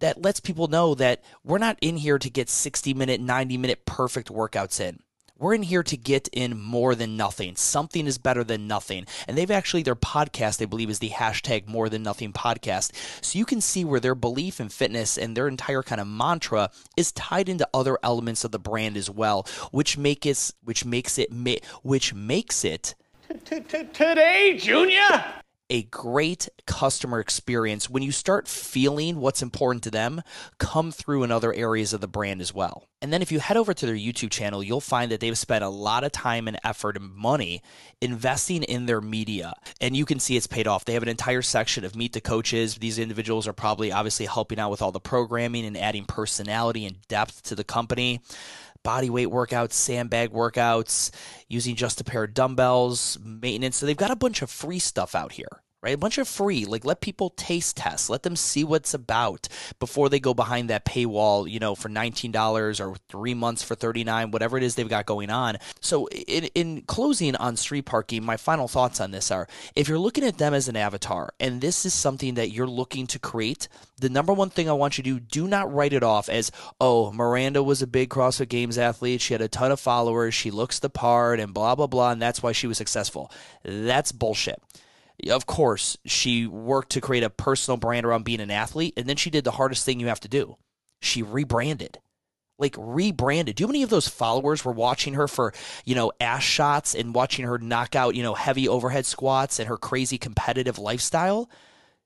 that 0.00 0.20
lets 0.20 0.40
people 0.40 0.66
know 0.66 0.96
that 0.96 1.22
we're 1.44 1.58
not 1.58 1.78
in 1.80 1.96
here 1.96 2.18
to 2.18 2.28
get 2.28 2.48
60 2.48 2.92
minute, 2.92 3.20
90 3.20 3.56
minute 3.56 3.86
perfect 3.86 4.28
workouts 4.28 4.80
in. 4.80 4.98
We're 5.38 5.54
in 5.54 5.62
here 5.62 5.82
to 5.82 5.96
get 5.96 6.28
in 6.32 6.60
more 6.60 6.94
than 6.94 7.16
nothing. 7.16 7.56
Something 7.56 8.06
is 8.06 8.18
better 8.18 8.44
than 8.44 8.68
nothing. 8.68 9.06
And 9.26 9.36
they've 9.36 9.50
actually, 9.50 9.82
their 9.82 9.96
podcast, 9.96 10.62
I 10.62 10.66
believe, 10.66 10.90
is 10.90 11.00
the 11.00 11.10
hashtag 11.10 11.66
more 11.66 11.88
than 11.88 12.02
nothing 12.02 12.32
podcast. 12.32 12.92
So 13.24 13.38
you 13.38 13.44
can 13.44 13.60
see 13.60 13.84
where 13.84 14.00
their 14.00 14.14
belief 14.14 14.60
in 14.60 14.68
fitness 14.68 15.18
and 15.18 15.36
their 15.36 15.48
entire 15.48 15.82
kind 15.82 16.00
of 16.00 16.06
mantra 16.06 16.70
is 16.96 17.12
tied 17.12 17.48
into 17.48 17.68
other 17.74 17.98
elements 18.02 18.44
of 18.44 18.52
the 18.52 18.58
brand 18.58 18.96
as 18.96 19.10
well, 19.10 19.46
which 19.70 19.98
make 19.98 20.26
it, 20.26 20.52
which 20.62 20.84
makes 20.84 21.18
it, 21.18 21.32
which 21.82 22.14
makes 22.14 22.64
it 22.64 22.94
Today, 23.94 24.58
Junior 24.58 25.41
a 25.72 25.84
great 25.84 26.50
customer 26.66 27.18
experience 27.18 27.88
when 27.88 28.02
you 28.02 28.12
start 28.12 28.46
feeling 28.46 29.16
what's 29.16 29.40
important 29.40 29.82
to 29.82 29.90
them 29.90 30.20
come 30.58 30.92
through 30.92 31.22
in 31.22 31.32
other 31.32 31.50
areas 31.54 31.94
of 31.94 32.02
the 32.02 32.06
brand 32.06 32.42
as 32.42 32.52
well. 32.52 32.84
And 33.00 33.10
then 33.10 33.22
if 33.22 33.32
you 33.32 33.40
head 33.40 33.56
over 33.56 33.72
to 33.72 33.86
their 33.86 33.94
YouTube 33.94 34.30
channel, 34.30 34.62
you'll 34.62 34.82
find 34.82 35.10
that 35.10 35.20
they've 35.20 35.36
spent 35.36 35.64
a 35.64 35.70
lot 35.70 36.04
of 36.04 36.12
time 36.12 36.46
and 36.46 36.58
effort 36.62 36.98
and 36.98 37.14
money 37.14 37.62
investing 38.02 38.64
in 38.64 38.84
their 38.84 39.00
media. 39.00 39.54
And 39.80 39.96
you 39.96 40.04
can 40.04 40.20
see 40.20 40.36
it's 40.36 40.46
paid 40.46 40.66
off. 40.66 40.84
They 40.84 40.92
have 40.92 41.02
an 41.02 41.08
entire 41.08 41.42
section 41.42 41.86
of 41.86 41.96
Meet 41.96 42.12
the 42.12 42.20
Coaches. 42.20 42.74
These 42.74 42.98
individuals 42.98 43.48
are 43.48 43.54
probably 43.54 43.92
obviously 43.92 44.26
helping 44.26 44.60
out 44.60 44.70
with 44.70 44.82
all 44.82 44.92
the 44.92 45.00
programming 45.00 45.64
and 45.64 45.78
adding 45.78 46.04
personality 46.04 46.84
and 46.84 47.00
depth 47.08 47.44
to 47.44 47.54
the 47.54 47.64
company 47.64 48.20
body 48.82 49.10
weight 49.10 49.28
workouts, 49.28 49.72
sandbag 49.72 50.30
workouts, 50.30 51.10
using 51.48 51.76
just 51.76 52.00
a 52.00 52.04
pair 52.04 52.24
of 52.24 52.34
dumbbells, 52.34 53.18
maintenance. 53.22 53.76
So 53.76 53.86
they've 53.86 53.96
got 53.96 54.10
a 54.10 54.16
bunch 54.16 54.42
of 54.42 54.50
free 54.50 54.78
stuff 54.78 55.14
out 55.14 55.32
here 55.32 55.62
right? 55.82 55.94
A 55.94 55.98
bunch 55.98 56.18
of 56.18 56.28
free, 56.28 56.64
like 56.64 56.84
let 56.84 57.00
people 57.00 57.30
taste 57.30 57.76
test, 57.76 58.08
let 58.08 58.22
them 58.22 58.36
see 58.36 58.62
what's 58.62 58.94
about 58.94 59.48
before 59.80 60.08
they 60.08 60.20
go 60.20 60.32
behind 60.32 60.70
that 60.70 60.84
paywall, 60.84 61.50
you 61.50 61.58
know, 61.58 61.74
for 61.74 61.88
$19 61.88 62.80
or 62.80 62.96
three 63.08 63.34
months 63.34 63.64
for 63.64 63.74
39, 63.74 64.30
whatever 64.30 64.56
it 64.56 64.62
is 64.62 64.76
they've 64.76 64.88
got 64.88 65.06
going 65.06 65.28
on. 65.28 65.56
So 65.80 66.06
in, 66.08 66.44
in 66.54 66.82
closing 66.82 67.34
on 67.34 67.56
street 67.56 67.84
parking, 67.84 68.24
my 68.24 68.36
final 68.36 68.68
thoughts 68.68 69.00
on 69.00 69.10
this 69.10 69.32
are 69.32 69.48
if 69.74 69.88
you're 69.88 69.98
looking 69.98 70.24
at 70.24 70.38
them 70.38 70.54
as 70.54 70.68
an 70.68 70.76
avatar 70.76 71.34
and 71.40 71.60
this 71.60 71.84
is 71.84 71.92
something 71.92 72.34
that 72.34 72.52
you're 72.52 72.68
looking 72.68 73.08
to 73.08 73.18
create, 73.18 73.66
the 73.98 74.08
number 74.08 74.32
one 74.32 74.50
thing 74.50 74.70
I 74.70 74.74
want 74.74 74.98
you 74.98 75.04
to 75.04 75.14
do, 75.14 75.20
do 75.20 75.48
not 75.48 75.72
write 75.72 75.92
it 75.92 76.04
off 76.04 76.28
as, 76.28 76.52
oh, 76.80 77.10
Miranda 77.10 77.60
was 77.62 77.82
a 77.82 77.88
big 77.88 78.08
CrossFit 78.08 78.48
Games 78.48 78.78
athlete. 78.78 79.20
She 79.20 79.34
had 79.34 79.40
a 79.40 79.48
ton 79.48 79.72
of 79.72 79.80
followers. 79.80 80.32
She 80.32 80.52
looks 80.52 80.78
the 80.78 80.90
part 80.90 81.40
and 81.40 81.52
blah, 81.52 81.74
blah, 81.74 81.88
blah. 81.88 82.12
And 82.12 82.22
that's 82.22 82.42
why 82.42 82.52
she 82.52 82.68
was 82.68 82.78
successful. 82.78 83.32
That's 83.64 84.12
bullshit 84.12 84.62
of 85.30 85.46
course, 85.46 85.96
she 86.04 86.46
worked 86.46 86.90
to 86.92 87.00
create 87.00 87.22
a 87.22 87.30
personal 87.30 87.76
brand 87.76 88.06
around 88.06 88.24
being 88.24 88.40
an 88.40 88.50
athlete, 88.50 88.94
and 88.96 89.08
then 89.08 89.16
she 89.16 89.30
did 89.30 89.44
the 89.44 89.52
hardest 89.52 89.84
thing 89.84 90.00
you 90.00 90.08
have 90.08 90.20
to 90.20 90.28
do. 90.28 90.56
She 91.00 91.22
rebranded. 91.22 91.98
Like 92.58 92.74
rebranded. 92.78 93.56
Do 93.56 93.64
you 93.64 93.68
many 93.68 93.82
of 93.82 93.90
those 93.90 94.08
followers 94.08 94.64
were 94.64 94.72
watching 94.72 95.14
her 95.14 95.26
for, 95.26 95.52
you 95.84 95.94
know, 95.94 96.12
ass 96.20 96.42
shots 96.42 96.94
and 96.94 97.14
watching 97.14 97.44
her 97.44 97.58
knock 97.58 97.96
out, 97.96 98.14
you 98.14 98.22
know, 98.22 98.34
heavy 98.34 98.68
overhead 98.68 99.06
squats 99.06 99.58
and 99.58 99.68
her 99.68 99.76
crazy 99.76 100.18
competitive 100.18 100.78
lifestyle? 100.78 101.50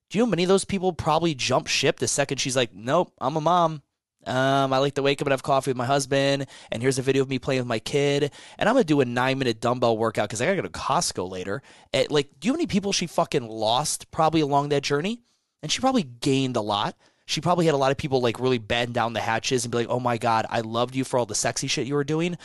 Do 0.08 0.18
you 0.18 0.24
know 0.24 0.30
many 0.30 0.44
of 0.44 0.48
those 0.48 0.64
people 0.64 0.92
probably 0.92 1.34
jump 1.34 1.66
ship 1.66 1.98
the 1.98 2.08
second 2.08 2.38
she's 2.38 2.56
like, 2.56 2.72
Nope, 2.72 3.12
I'm 3.20 3.36
a 3.36 3.40
mom. 3.40 3.82
Um, 4.26 4.72
I 4.72 4.78
like 4.78 4.94
to 4.94 5.02
wake 5.02 5.20
up 5.20 5.26
and 5.26 5.32
have 5.32 5.42
coffee 5.42 5.70
with 5.70 5.76
my 5.76 5.86
husband, 5.86 6.46
and 6.70 6.82
here's 6.82 6.98
a 6.98 7.02
video 7.02 7.22
of 7.22 7.28
me 7.28 7.38
playing 7.38 7.60
with 7.60 7.68
my 7.68 7.78
kid. 7.78 8.32
And 8.58 8.68
I'm 8.68 8.74
gonna 8.74 8.84
do 8.84 9.00
a 9.00 9.04
nine 9.04 9.38
minute 9.38 9.60
dumbbell 9.60 9.96
workout 9.96 10.28
because 10.28 10.40
I 10.40 10.46
gotta 10.46 10.56
go 10.56 10.62
to 10.62 10.68
Costco 10.68 11.30
later. 11.30 11.62
At, 11.94 12.10
like, 12.10 12.40
do 12.40 12.48
you 12.48 12.52
know 12.52 12.58
many 12.58 12.66
people 12.66 12.92
she 12.92 13.06
fucking 13.06 13.46
lost 13.46 14.10
probably 14.10 14.40
along 14.40 14.70
that 14.70 14.82
journey? 14.82 15.20
And 15.62 15.70
she 15.70 15.80
probably 15.80 16.02
gained 16.02 16.56
a 16.56 16.60
lot. 16.60 16.96
She 17.26 17.40
probably 17.40 17.66
had 17.66 17.74
a 17.74 17.78
lot 17.78 17.90
of 17.90 17.96
people 17.96 18.20
like 18.20 18.38
really 18.38 18.58
bend 18.58 18.94
down 18.94 19.12
the 19.12 19.20
hatches 19.20 19.64
and 19.64 19.72
be 19.72 19.78
like, 19.78 19.88
"Oh 19.88 20.00
my 20.00 20.16
god, 20.18 20.46
I 20.48 20.60
loved 20.60 20.94
you 20.94 21.04
for 21.04 21.18
all 21.18 21.26
the 21.26 21.34
sexy 21.34 21.66
shit 21.66 21.86
you 21.86 21.94
were 21.94 22.04
doing." 22.04 22.36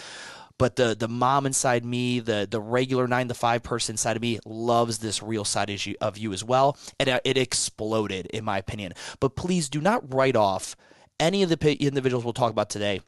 but 0.61 0.75
the 0.75 0.95
the 0.95 1.07
mom 1.07 1.47
inside 1.47 1.83
me, 1.83 2.19
the 2.19 2.47
the 2.47 2.61
regular 2.61 3.07
nine 3.07 3.27
to 3.27 3.33
five 3.33 3.63
person 3.63 3.97
side 3.97 4.15
of 4.15 4.21
me, 4.21 4.39
loves 4.45 4.99
this 4.99 5.23
real 5.23 5.43
side 5.43 5.71
of 5.71 5.83
you, 5.87 5.95
of 5.99 6.19
you 6.19 6.31
as 6.33 6.43
well, 6.43 6.77
and 6.99 7.09
uh, 7.09 7.19
it 7.23 7.35
exploded 7.35 8.27
in 8.27 8.45
my 8.45 8.59
opinion. 8.59 8.93
But 9.19 9.35
please 9.35 9.69
do 9.69 9.81
not 9.81 10.13
write 10.13 10.35
off 10.35 10.75
any 11.21 11.43
of 11.43 11.49
the 11.49 11.73
individuals 11.75 12.25
we'll 12.25 12.33
talk 12.33 12.51
about 12.51 12.69
today 12.69 12.99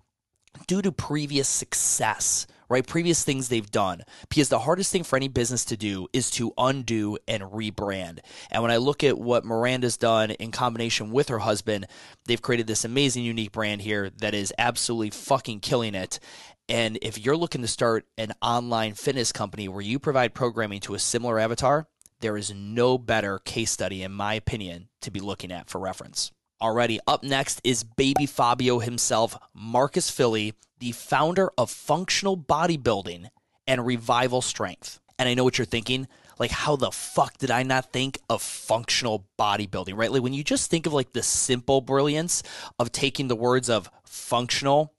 due 0.68 0.82
to 0.82 0.92
previous 0.92 1.50
success 1.50 2.48
right? 2.74 2.88
Previous 2.88 3.24
things 3.24 3.50
they've 3.50 3.70
done. 3.70 4.02
Because 4.30 4.50
the 4.50 4.58
hardest 4.58 4.92
thing 4.92 5.04
for 5.04 5.16
any 5.16 5.28
business 5.28 5.64
to 5.66 5.78
do 5.78 6.08
is 6.12 6.32
to 6.32 6.54
undo 6.58 7.20
and 7.28 7.44
rebrand. 7.44 8.18
And 8.50 8.64
when 8.64 8.72
I 8.72 8.78
look 8.78 9.04
at 9.04 9.20
what 9.20 9.46
Miranda's 9.46 9.96
done 9.96 10.32
in 10.32 10.52
combination 10.52 11.12
with 11.12 11.30
her 11.30 11.38
husband, 11.38 11.86
they've 12.26 12.42
created 12.42 12.66
this 12.66 12.84
amazing, 12.84 13.24
unique 13.24 13.52
brand 13.52 13.82
here 13.84 14.10
that 14.18 14.34
is 14.34 14.52
absolutely 14.58 15.12
fucking 15.12 15.60
killing 15.60 15.94
it. 15.94 16.20
And 16.68 16.98
if 17.04 17.24
you're 17.24 17.38
looking 17.38 17.62
to 17.62 17.68
start 17.68 18.08
an 18.18 18.34
online 18.42 18.94
fitness 18.94 19.32
company 19.32 19.68
where 19.68 19.82
you 19.82 20.00
provide 20.00 20.34
programming 20.34 20.80
to 20.82 20.96
a 20.96 21.00
similar 21.00 21.40
avatar, 21.40 21.88
there 22.22 22.38
is 22.38 22.52
no 22.52 22.98
better 22.98 23.38
case 23.38 23.70
study, 23.70 24.02
in 24.02 24.14
my 24.14 24.34
opinion, 24.34 24.88
to 25.02 25.12
be 25.12 25.20
looking 25.20 25.52
at 25.52 25.70
for 25.70 25.80
reference. 25.80 26.32
Already 26.64 26.98
up 27.06 27.24
next 27.24 27.60
is 27.66 27.84
baby 27.84 28.26
Fabio 28.26 28.80
himself, 28.80 29.38
Marcus 29.54 30.10
Filly, 30.10 30.54
the 30.80 30.94
founder 30.94 31.52
of 31.58 31.70
Functional 31.70 32.38
Bodybuilding 32.38 33.28
and 33.68 33.86
Revival 33.86 34.42
Strength. 34.42 35.02
And 35.20 35.28
I 35.28 35.34
know 35.34 35.44
what 35.44 35.58
you're 35.58 35.66
thinking. 35.66 36.08
Like, 36.40 36.52
how 36.52 36.78
the 36.78 36.92
fuck 36.92 37.38
did 37.38 37.52
I 37.52 37.64
not 37.64 37.92
think 37.92 38.18
of 38.30 38.42
functional 38.42 39.28
bodybuilding, 39.38 39.98
right? 39.98 40.10
Like, 40.10 40.24
when 40.24 40.34
you 40.34 40.42
just 40.42 40.72
think 40.72 40.86
of 40.86 40.94
like 40.94 41.12
the 41.12 41.22
simple 41.22 41.82
brilliance 41.82 42.44
of 42.80 42.94
taking 42.94 43.28
the 43.28 43.36
words 43.36 43.70
of 43.70 43.92
functional 44.06 44.94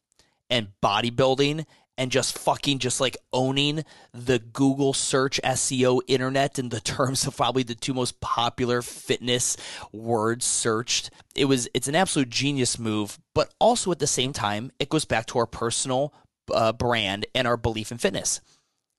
and 0.50 0.68
bodybuilding 0.82 1.64
and 1.96 2.10
just 2.10 2.38
fucking 2.38 2.78
just 2.78 3.00
like 3.00 3.16
owning 3.32 3.84
the 4.12 4.38
Google 4.38 4.92
search 4.92 5.40
SEO 5.44 6.00
internet 6.06 6.58
in 6.58 6.68
the 6.68 6.80
terms 6.94 7.26
of 7.26 7.36
probably 7.36 7.62
the 7.62 7.74
two 7.74 7.94
most 7.94 8.20
popular 8.20 8.82
fitness 8.82 9.56
words 9.92 10.44
searched. 10.44 11.10
It 11.34 11.46
was 11.46 11.68
it's 11.74 11.88
an 11.88 11.94
absolute 11.94 12.30
genius 12.30 12.78
move, 12.78 13.18
but 13.34 13.52
also 13.58 13.90
at 13.92 13.98
the 13.98 14.06
same 14.06 14.32
time 14.32 14.72
it 14.78 14.88
goes 14.88 15.04
back 15.04 15.26
to 15.26 15.38
our 15.38 15.46
personal 15.46 16.14
uh, 16.52 16.72
brand 16.72 17.26
and 17.34 17.46
our 17.46 17.56
belief 17.56 17.92
in 17.92 17.98
fitness. 17.98 18.40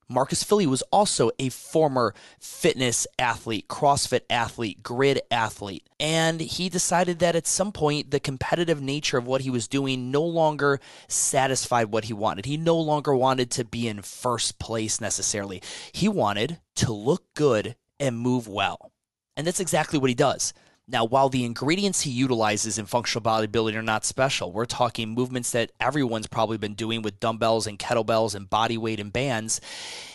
Marcus 0.08 0.42
Filly 0.42 0.66
was 0.66 0.82
also 0.92 1.30
a 1.38 1.48
former 1.48 2.14
fitness 2.38 3.06
athlete, 3.18 3.66
CrossFit 3.68 4.22
athlete, 4.30 4.82
grid 4.82 5.20
athlete. 5.30 5.88
And 5.98 6.40
he 6.40 6.68
decided 6.68 7.18
that 7.18 7.34
at 7.34 7.46
some 7.46 7.72
point, 7.72 8.10
the 8.10 8.20
competitive 8.20 8.80
nature 8.80 9.18
of 9.18 9.26
what 9.26 9.40
he 9.40 9.50
was 9.50 9.66
doing 9.66 10.10
no 10.10 10.22
longer 10.22 10.80
satisfied 11.08 11.86
what 11.86 12.04
he 12.04 12.12
wanted. 12.12 12.46
He 12.46 12.56
no 12.56 12.78
longer 12.78 13.14
wanted 13.14 13.50
to 13.52 13.64
be 13.64 13.88
in 13.88 14.02
first 14.02 14.58
place 14.58 15.00
necessarily. 15.00 15.62
He 15.92 16.08
wanted 16.08 16.60
to 16.76 16.92
look 16.92 17.34
good 17.34 17.74
and 17.98 18.18
move 18.18 18.46
well. 18.46 18.92
And 19.36 19.46
that's 19.46 19.60
exactly 19.60 19.98
what 19.98 20.10
he 20.10 20.14
does. 20.14 20.54
Now, 20.88 21.04
while 21.04 21.28
the 21.28 21.44
ingredients 21.44 22.02
he 22.02 22.12
utilizes 22.12 22.78
in 22.78 22.86
functional 22.86 23.24
bodybuilding 23.24 23.74
are 23.74 23.82
not 23.82 24.04
special, 24.04 24.52
we're 24.52 24.66
talking 24.66 25.08
movements 25.08 25.50
that 25.50 25.72
everyone's 25.80 26.28
probably 26.28 26.58
been 26.58 26.74
doing 26.74 27.02
with 27.02 27.18
dumbbells 27.18 27.66
and 27.66 27.76
kettlebells 27.76 28.36
and 28.36 28.48
body 28.48 28.78
weight 28.78 29.00
and 29.00 29.12
bands. 29.12 29.60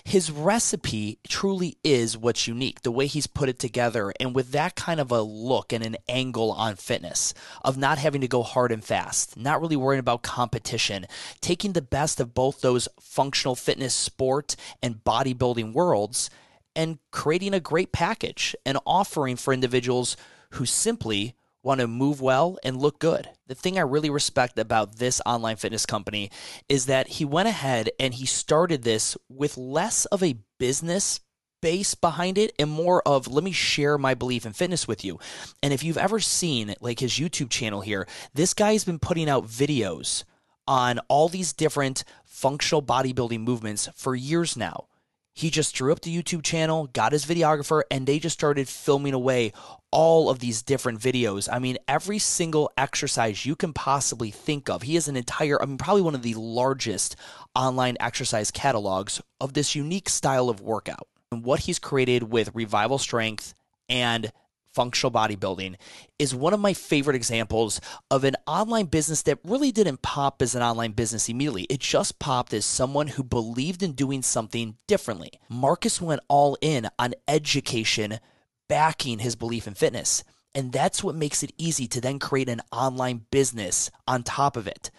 His 0.05 0.31
recipe 0.31 1.19
truly 1.27 1.77
is 1.83 2.17
what's 2.17 2.47
unique, 2.47 2.83
the 2.83 2.91
way 2.91 3.07
he's 3.07 3.27
put 3.27 3.49
it 3.49 3.59
together, 3.59 4.13
and 4.17 4.33
with 4.33 4.53
that 4.53 4.75
kind 4.75 5.01
of 5.01 5.11
a 5.11 5.21
look 5.21 5.73
and 5.73 5.85
an 5.85 5.97
angle 6.07 6.53
on 6.53 6.77
fitness 6.77 7.33
of 7.65 7.77
not 7.77 7.97
having 7.97 8.21
to 8.21 8.29
go 8.29 8.41
hard 8.41 8.71
and 8.71 8.83
fast, 8.83 9.35
not 9.35 9.59
really 9.59 9.75
worrying 9.75 9.99
about 9.99 10.23
competition, 10.23 11.05
taking 11.41 11.73
the 11.73 11.81
best 11.81 12.21
of 12.21 12.33
both 12.33 12.61
those 12.61 12.87
functional 12.97 13.57
fitness 13.57 13.93
sport 13.93 14.55
and 14.81 15.03
bodybuilding 15.03 15.73
worlds 15.73 16.29
and 16.77 16.99
creating 17.11 17.53
a 17.53 17.59
great 17.59 17.91
package 17.91 18.55
and 18.65 18.77
offering 18.85 19.35
for 19.35 19.53
individuals 19.53 20.15
who 20.51 20.65
simply 20.65 21.35
want 21.63 21.79
to 21.79 21.87
move 21.87 22.21
well 22.21 22.57
and 22.63 22.77
look 22.77 22.99
good. 22.99 23.29
The 23.47 23.55
thing 23.55 23.77
I 23.77 23.81
really 23.81 24.09
respect 24.09 24.57
about 24.57 24.97
this 24.97 25.21
online 25.25 25.57
fitness 25.57 25.85
company 25.85 26.31
is 26.67 26.87
that 26.87 27.07
he 27.07 27.25
went 27.25 27.47
ahead 27.47 27.89
and 27.99 28.13
he 28.13 28.25
started 28.25 28.83
this 28.83 29.15
with 29.29 29.57
less 29.57 30.05
of 30.05 30.23
a 30.23 30.37
business 30.57 31.19
base 31.61 31.93
behind 31.93 32.37
it 32.39 32.53
and 32.57 32.71
more 32.71 33.07
of 33.07 33.27
let 33.27 33.43
me 33.43 33.51
share 33.51 33.97
my 33.97 34.15
belief 34.15 34.45
in 34.45 34.53
fitness 34.53 34.87
with 34.87 35.05
you. 35.05 35.19
And 35.61 35.71
if 35.71 35.83
you've 35.83 35.97
ever 35.97 36.19
seen 36.19 36.73
like 36.81 36.99
his 36.99 37.13
YouTube 37.13 37.49
channel 37.49 37.81
here, 37.81 38.07
this 38.33 38.53
guy 38.53 38.73
has 38.73 38.83
been 38.83 38.99
putting 38.99 39.29
out 39.29 39.45
videos 39.45 40.23
on 40.67 40.99
all 41.07 41.29
these 41.29 41.53
different 41.53 42.03
functional 42.25 42.81
bodybuilding 42.81 43.41
movements 43.41 43.87
for 43.95 44.15
years 44.15 44.57
now. 44.57 44.87
He 45.33 45.49
just 45.49 45.73
drew 45.73 45.91
up 45.91 46.01
the 46.01 46.15
YouTube 46.15 46.43
channel, 46.43 46.87
got 46.93 47.13
his 47.13 47.25
videographer, 47.25 47.83
and 47.89 48.05
they 48.05 48.19
just 48.19 48.37
started 48.37 48.67
filming 48.67 49.13
away 49.13 49.53
all 49.91 50.29
of 50.29 50.39
these 50.39 50.61
different 50.61 50.99
videos. 50.99 51.47
I 51.51 51.59
mean, 51.59 51.77
every 51.87 52.19
single 52.19 52.71
exercise 52.77 53.45
you 53.45 53.55
can 53.55 53.73
possibly 53.73 54.31
think 54.31 54.69
of. 54.69 54.81
He 54.81 54.95
has 54.95 55.07
an 55.07 55.15
entire, 55.15 55.61
I 55.61 55.65
mean, 55.65 55.77
probably 55.77 56.01
one 56.01 56.15
of 56.15 56.21
the 56.21 56.33
largest 56.35 57.15
online 57.55 57.97
exercise 57.99 58.51
catalogs 58.51 59.21
of 59.39 59.53
this 59.53 59.75
unique 59.75 60.09
style 60.09 60.49
of 60.49 60.61
workout. 60.61 61.07
And 61.31 61.43
what 61.43 61.61
he's 61.61 61.79
created 61.79 62.23
with 62.23 62.53
Revival 62.53 62.97
Strength 62.97 63.53
and 63.87 64.31
functional 64.73 65.11
bodybuilding 65.11 65.75
is 66.19 66.35
one 66.35 66.53
of 66.53 66.59
my 66.59 66.73
favorite 66.73 67.15
examples 67.15 67.81
of 68.09 68.23
an 68.23 68.35
online 68.47 68.85
business 68.85 69.21
that 69.23 69.39
really 69.43 69.71
didn't 69.71 70.01
pop 70.01 70.41
as 70.41 70.55
an 70.55 70.61
online 70.61 70.91
business 70.91 71.29
immediately. 71.29 71.63
It 71.63 71.79
just 71.79 72.19
popped 72.19 72.53
as 72.53 72.65
someone 72.65 73.07
who 73.07 73.23
believed 73.23 73.83
in 73.83 73.93
doing 73.93 74.21
something 74.21 74.77
differently. 74.87 75.31
Marcus 75.49 76.01
went 76.01 76.21
all 76.27 76.57
in 76.61 76.89
on 76.97 77.13
education, 77.27 78.19
backing 78.67 79.19
his 79.19 79.35
belief 79.35 79.67
in 79.67 79.73
fitness. 79.73 80.23
And 80.53 80.73
that's 80.73 81.03
what 81.03 81.15
makes 81.15 81.43
it 81.43 81.53
easy 81.57 81.87
to 81.87 82.01
then 82.01 82.19
create 82.19 82.49
an 82.49 82.61
online 82.71 83.25
business 83.31 83.89
on 84.07 84.23
top 84.23 84.57
of 84.57 84.67
it. 84.67 84.91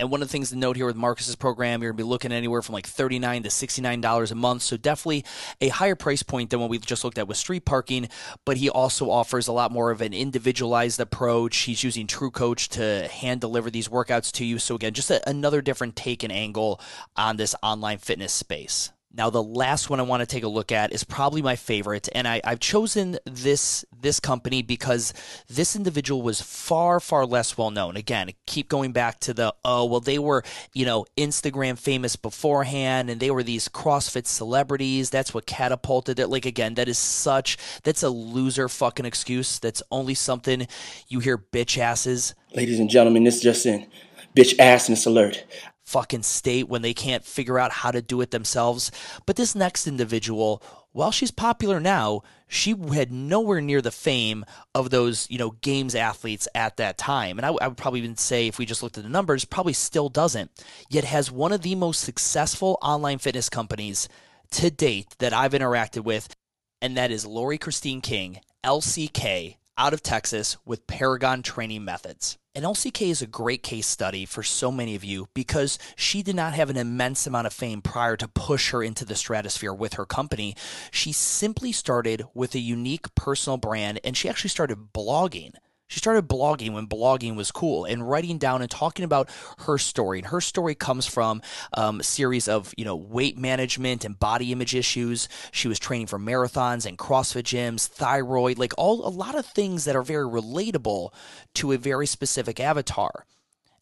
And 0.00 0.10
one 0.10 0.22
of 0.22 0.28
the 0.28 0.32
things 0.32 0.48
to 0.48 0.56
note 0.56 0.76
here 0.76 0.86
with 0.86 0.96
Marcus's 0.96 1.36
program, 1.36 1.82
you're 1.82 1.92
going 1.92 1.98
to 1.98 2.04
be 2.04 2.08
looking 2.08 2.32
anywhere 2.32 2.62
from 2.62 2.72
like 2.72 2.86
39 2.86 3.42
to 3.42 3.48
$69 3.50 4.30
a 4.30 4.34
month. 4.34 4.62
So 4.62 4.78
definitely 4.78 5.26
a 5.60 5.68
higher 5.68 5.94
price 5.94 6.22
point 6.22 6.48
than 6.48 6.58
what 6.58 6.70
we 6.70 6.78
just 6.78 7.04
looked 7.04 7.18
at 7.18 7.28
with 7.28 7.36
street 7.36 7.66
parking. 7.66 8.08
But 8.46 8.56
he 8.56 8.70
also 8.70 9.10
offers 9.10 9.46
a 9.46 9.52
lot 9.52 9.70
more 9.70 9.90
of 9.90 10.00
an 10.00 10.14
individualized 10.14 11.00
approach. 11.00 11.56
He's 11.58 11.84
using 11.84 12.06
True 12.06 12.30
Coach 12.30 12.70
to 12.70 13.08
hand 13.08 13.42
deliver 13.42 13.70
these 13.70 13.88
workouts 13.88 14.32
to 14.32 14.44
you. 14.44 14.58
So 14.58 14.74
again, 14.74 14.94
just 14.94 15.10
a, 15.10 15.28
another 15.28 15.60
different 15.60 15.96
take 15.96 16.22
and 16.22 16.32
angle 16.32 16.80
on 17.14 17.36
this 17.36 17.54
online 17.62 17.98
fitness 17.98 18.32
space. 18.32 18.90
Now, 19.12 19.28
the 19.28 19.42
last 19.42 19.90
one 19.90 19.98
I 19.98 20.04
want 20.04 20.20
to 20.20 20.26
take 20.26 20.44
a 20.44 20.48
look 20.48 20.70
at 20.70 20.92
is 20.92 21.02
probably 21.02 21.42
my 21.42 21.56
favorite, 21.56 22.08
and 22.14 22.28
I, 22.28 22.40
have 22.44 22.60
chosen 22.60 23.18
this 23.24 23.84
this 24.00 24.20
company 24.20 24.62
because 24.62 25.12
this 25.48 25.74
individual 25.74 26.22
was 26.22 26.40
far 26.40 27.00
far 27.00 27.26
less 27.26 27.58
well 27.58 27.72
known. 27.72 27.96
Again, 27.96 28.30
keep 28.46 28.68
going 28.68 28.92
back 28.92 29.18
to 29.20 29.34
the 29.34 29.52
oh 29.64 29.84
well 29.84 30.00
they 30.00 30.18
were 30.18 30.44
you 30.74 30.86
know 30.86 31.06
Instagram 31.16 31.76
famous 31.76 32.14
beforehand, 32.14 33.10
and 33.10 33.20
they 33.20 33.32
were 33.32 33.42
these 33.42 33.68
CrossFit 33.68 34.26
celebrities. 34.26 35.10
That's 35.10 35.34
what 35.34 35.44
catapulted 35.44 36.20
it. 36.20 36.28
Like 36.28 36.46
again, 36.46 36.74
that 36.74 36.88
is 36.88 36.98
such 36.98 37.58
that's 37.82 38.04
a 38.04 38.10
loser 38.10 38.68
fucking 38.68 39.06
excuse. 39.06 39.58
That's 39.58 39.82
only 39.90 40.14
something 40.14 40.68
you 41.08 41.18
hear 41.18 41.36
bitch 41.36 41.78
asses. 41.78 42.34
Ladies 42.54 42.78
and 42.78 42.88
gentlemen, 42.88 43.24
this 43.24 43.36
is 43.36 43.42
just 43.42 43.66
in 43.66 43.88
bitch 44.36 44.56
assness 44.58 45.06
alert 45.06 45.44
fucking 45.90 46.22
state 46.22 46.68
when 46.68 46.82
they 46.82 46.94
can't 46.94 47.24
figure 47.24 47.58
out 47.58 47.72
how 47.72 47.90
to 47.90 48.00
do 48.00 48.20
it 48.20 48.30
themselves. 48.30 48.92
But 49.26 49.34
this 49.34 49.56
next 49.56 49.88
individual, 49.88 50.62
while 50.92 51.10
she's 51.10 51.32
popular 51.32 51.80
now, 51.80 52.22
she 52.46 52.74
had 52.92 53.10
nowhere 53.10 53.60
near 53.60 53.82
the 53.82 53.90
fame 53.90 54.44
of 54.72 54.90
those, 54.90 55.28
you 55.30 55.38
know, 55.38 55.50
games 55.62 55.96
athletes 55.96 56.46
at 56.54 56.76
that 56.76 56.96
time. 56.96 57.38
And 57.38 57.46
I, 57.46 57.50
would 57.50 57.76
probably 57.76 58.00
even 58.00 58.16
say, 58.16 58.46
if 58.46 58.58
we 58.58 58.66
just 58.66 58.82
looked 58.82 58.98
at 58.98 59.04
the 59.04 59.10
numbers, 59.10 59.44
probably 59.44 59.72
still 59.72 60.08
doesn't. 60.08 60.50
Yet 60.88 61.04
has 61.04 61.30
one 61.30 61.52
of 61.52 61.62
the 61.62 61.74
most 61.74 62.00
successful 62.00 62.78
online 62.82 63.18
fitness 63.18 63.48
companies 63.48 64.08
to 64.52 64.70
date 64.70 65.16
that 65.18 65.32
I've 65.32 65.52
interacted 65.52 66.04
with, 66.04 66.34
and 66.80 66.96
that 66.96 67.10
is 67.10 67.26
Laurie 67.26 67.58
Christine 67.58 68.00
King, 68.00 68.40
LCK, 68.64 69.56
out 69.78 69.92
of 69.92 70.02
Texas 70.02 70.56
with 70.64 70.86
Paragon 70.86 71.42
Training 71.42 71.84
Methods. 71.84 72.38
And 72.54 72.64
LCK 72.64 73.10
is 73.10 73.22
a 73.22 73.26
great 73.26 73.62
case 73.62 73.86
study 73.86 74.26
for 74.26 74.42
so 74.42 74.72
many 74.72 74.96
of 74.96 75.04
you 75.04 75.28
because 75.34 75.78
she 75.94 76.22
did 76.22 76.34
not 76.34 76.52
have 76.54 76.68
an 76.68 76.76
immense 76.76 77.26
amount 77.26 77.46
of 77.46 77.52
fame 77.52 77.80
prior 77.80 78.16
to 78.16 78.26
push 78.26 78.72
her 78.72 78.82
into 78.82 79.04
the 79.04 79.14
stratosphere 79.14 79.72
with 79.72 79.94
her 79.94 80.04
company. 80.04 80.56
She 80.90 81.12
simply 81.12 81.70
started 81.70 82.24
with 82.34 82.54
a 82.54 82.60
unique 82.60 83.14
personal 83.14 83.56
brand 83.56 84.00
and 84.02 84.16
she 84.16 84.28
actually 84.28 84.50
started 84.50 84.92
blogging. 84.92 85.52
She 85.90 85.98
started 85.98 86.28
blogging 86.28 86.72
when 86.72 86.86
blogging 86.86 87.34
was 87.34 87.50
cool 87.50 87.84
and 87.84 88.08
writing 88.08 88.38
down 88.38 88.62
and 88.62 88.70
talking 88.70 89.04
about 89.04 89.28
her 89.66 89.76
story. 89.76 90.20
And 90.20 90.28
her 90.28 90.40
story 90.40 90.76
comes 90.76 91.04
from 91.04 91.42
um, 91.74 91.98
a 91.98 92.04
series 92.04 92.46
of 92.46 92.72
you 92.76 92.84
know 92.84 92.94
weight 92.94 93.36
management 93.36 94.04
and 94.04 94.18
body 94.18 94.52
image 94.52 94.74
issues. 94.74 95.28
She 95.50 95.66
was 95.66 95.80
training 95.80 96.06
for 96.06 96.18
marathons 96.18 96.86
and 96.86 96.96
CrossFit 96.96 97.42
gyms, 97.42 97.88
thyroid, 97.88 98.56
like 98.56 98.72
all 98.78 99.04
a 99.06 99.10
lot 99.10 99.34
of 99.34 99.44
things 99.44 99.84
that 99.84 99.96
are 99.96 100.02
very 100.02 100.24
relatable 100.24 101.12
to 101.54 101.72
a 101.72 101.76
very 101.76 102.06
specific 102.06 102.60
avatar. 102.60 103.26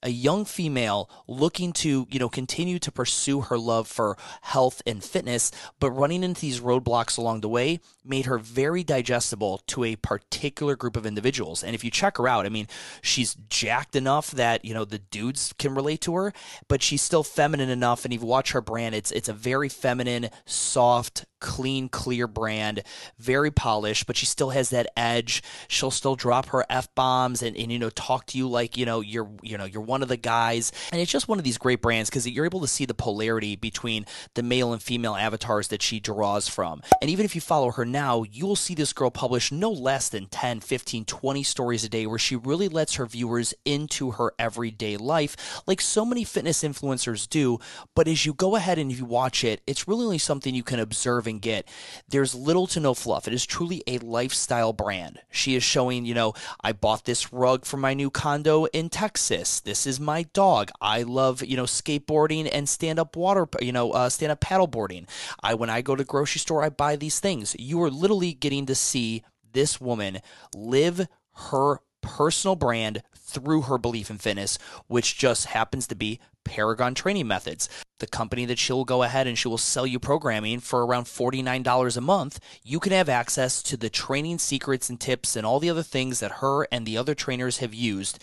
A 0.02 0.10
young 0.10 0.44
female 0.44 1.10
looking 1.26 1.72
to, 1.72 2.06
you 2.10 2.18
know, 2.18 2.28
continue 2.28 2.78
to 2.78 2.92
pursue 2.92 3.40
her 3.42 3.58
love 3.58 3.88
for 3.88 4.16
health 4.42 4.80
and 4.86 5.02
fitness, 5.02 5.50
but 5.80 5.90
running 5.90 6.22
into 6.22 6.40
these 6.40 6.60
roadblocks 6.60 7.18
along 7.18 7.40
the 7.40 7.48
way 7.48 7.80
made 8.04 8.26
her 8.26 8.38
very 8.38 8.82
digestible 8.82 9.60
to 9.66 9.84
a 9.84 9.96
particular 9.96 10.76
group 10.76 10.96
of 10.96 11.04
individuals. 11.04 11.62
And 11.62 11.74
if 11.74 11.84
you 11.84 11.90
check 11.90 12.16
her 12.16 12.28
out, 12.28 12.46
I 12.46 12.48
mean, 12.48 12.68
she's 13.02 13.36
jacked 13.48 13.96
enough 13.96 14.30
that, 14.30 14.64
you 14.64 14.72
know, 14.72 14.84
the 14.84 14.98
dudes 14.98 15.52
can 15.58 15.74
relate 15.74 16.00
to 16.02 16.14
her, 16.14 16.32
but 16.68 16.82
she's 16.82 17.02
still 17.02 17.22
feminine 17.22 17.70
enough. 17.70 18.04
And 18.04 18.14
if 18.14 18.20
you 18.20 18.26
watch 18.26 18.52
her 18.52 18.60
brand, 18.60 18.94
it's 18.94 19.10
it's 19.12 19.28
a 19.28 19.32
very 19.32 19.68
feminine, 19.68 20.30
soft, 20.46 21.26
clean, 21.40 21.88
clear 21.88 22.26
brand, 22.26 22.82
very 23.18 23.50
polished, 23.50 24.06
but 24.06 24.16
she 24.16 24.26
still 24.26 24.50
has 24.50 24.70
that 24.70 24.86
edge. 24.96 25.42
She'll 25.68 25.90
still 25.90 26.16
drop 26.16 26.46
her 26.46 26.64
F 26.68 26.92
bombs 26.94 27.42
and, 27.42 27.56
and, 27.56 27.70
you 27.70 27.78
know, 27.78 27.90
talk 27.90 28.26
to 28.26 28.38
you 28.38 28.48
like, 28.48 28.76
you 28.76 28.86
know, 28.86 29.00
you're, 29.00 29.30
you 29.42 29.56
know, 29.56 29.64
you're 29.64 29.82
one 29.82 30.02
of 30.02 30.08
the 30.08 30.16
guys. 30.16 30.72
And 30.92 31.00
it's 31.00 31.12
just 31.12 31.28
one 31.28 31.38
of 31.38 31.44
these 31.44 31.58
great 31.58 31.80
brands 31.80 32.10
because 32.10 32.28
you're 32.28 32.44
able 32.44 32.60
to 32.60 32.66
see 32.66 32.84
the 32.84 32.94
polarity 32.94 33.56
between 33.56 34.06
the 34.34 34.42
male 34.42 34.72
and 34.72 34.82
female 34.82 35.14
avatars 35.14 35.68
that 35.68 35.82
she 35.82 36.00
draws 36.00 36.48
from. 36.48 36.82
And 37.00 37.10
even 37.10 37.24
if 37.24 37.34
you 37.34 37.40
follow 37.40 37.70
her 37.72 37.84
now, 37.84 38.24
you'll 38.30 38.56
see 38.56 38.74
this 38.74 38.92
girl 38.92 39.10
publish 39.10 39.52
no 39.52 39.70
less 39.70 40.08
than 40.08 40.26
10, 40.26 40.60
15, 40.60 41.04
20 41.04 41.42
stories 41.42 41.84
a 41.84 41.88
day 41.88 42.06
where 42.06 42.18
she 42.18 42.36
really 42.36 42.68
lets 42.68 42.94
her 42.94 43.06
viewers 43.06 43.54
into 43.64 44.12
her 44.12 44.32
everyday 44.38 44.96
life, 44.96 45.62
like 45.66 45.80
so 45.80 46.04
many 46.04 46.24
fitness 46.24 46.62
influencers 46.62 47.28
do. 47.28 47.58
But 47.94 48.08
as 48.08 48.26
you 48.26 48.34
go 48.34 48.56
ahead 48.56 48.78
and 48.78 48.90
you 48.90 49.04
watch 49.04 49.44
it, 49.44 49.60
it's 49.66 49.86
really 49.86 50.04
only 50.04 50.18
something 50.18 50.54
you 50.54 50.62
can 50.62 50.80
observe 50.80 51.27
and 51.28 51.40
get. 51.40 51.68
There's 52.08 52.34
little 52.34 52.66
to 52.68 52.80
no 52.80 52.94
fluff. 52.94 53.28
It 53.28 53.34
is 53.34 53.46
truly 53.46 53.82
a 53.86 53.98
lifestyle 53.98 54.72
brand. 54.72 55.20
She 55.30 55.54
is 55.54 55.62
showing, 55.62 56.04
you 56.04 56.14
know, 56.14 56.32
I 56.62 56.72
bought 56.72 57.04
this 57.04 57.32
rug 57.32 57.64
for 57.64 57.76
my 57.76 57.94
new 57.94 58.10
condo 58.10 58.64
in 58.66 58.88
Texas. 58.88 59.60
This 59.60 59.86
is 59.86 60.00
my 60.00 60.24
dog. 60.32 60.70
I 60.80 61.02
love, 61.02 61.44
you 61.44 61.56
know, 61.56 61.64
skateboarding 61.64 62.48
and 62.52 62.68
stand 62.68 62.98
up 62.98 63.16
water, 63.16 63.46
you 63.60 63.72
know, 63.72 63.92
uh, 63.92 64.08
stand 64.08 64.32
up 64.32 64.40
paddleboarding. 64.40 65.08
I, 65.42 65.54
when 65.54 65.70
I 65.70 65.82
go 65.82 65.94
to 65.94 66.04
grocery 66.04 66.40
store, 66.40 66.62
I 66.62 66.70
buy 66.70 66.96
these 66.96 67.20
things. 67.20 67.54
You 67.58 67.82
are 67.82 67.90
literally 67.90 68.32
getting 68.32 68.66
to 68.66 68.74
see 68.74 69.22
this 69.52 69.80
woman 69.80 70.20
live 70.54 71.06
her 71.50 71.80
personal 72.00 72.56
brand 72.56 73.02
through 73.28 73.62
her 73.62 73.78
belief 73.78 74.10
in 74.10 74.18
fitness, 74.18 74.58
which 74.86 75.18
just 75.18 75.46
happens 75.46 75.86
to 75.86 75.94
be 75.94 76.18
Paragon 76.44 76.94
Training 76.94 77.28
Methods, 77.28 77.68
the 77.98 78.06
company 78.06 78.46
that 78.46 78.58
she'll 78.58 78.84
go 78.84 79.02
ahead 79.02 79.26
and 79.26 79.36
she 79.36 79.48
will 79.48 79.58
sell 79.58 79.86
you 79.86 79.98
programming 79.98 80.60
for 80.60 80.86
around 80.86 81.04
$49 81.04 81.96
a 81.96 82.00
month. 82.00 82.40
You 82.64 82.80
can 82.80 82.92
have 82.92 83.08
access 83.08 83.62
to 83.64 83.76
the 83.76 83.90
training 83.90 84.38
secrets 84.38 84.88
and 84.88 84.98
tips 84.98 85.36
and 85.36 85.44
all 85.44 85.60
the 85.60 85.70
other 85.70 85.82
things 85.82 86.20
that 86.20 86.40
her 86.40 86.66
and 86.72 86.86
the 86.86 86.96
other 86.96 87.14
trainers 87.14 87.58
have 87.58 87.74
used 87.74 88.18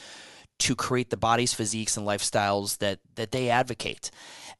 to 0.59 0.75
create 0.75 1.09
the 1.09 1.17
bodies, 1.17 1.53
physiques, 1.53 1.97
and 1.97 2.07
lifestyles 2.07 2.77
that, 2.79 2.99
that 3.15 3.31
they 3.31 3.49
advocate. 3.49 4.11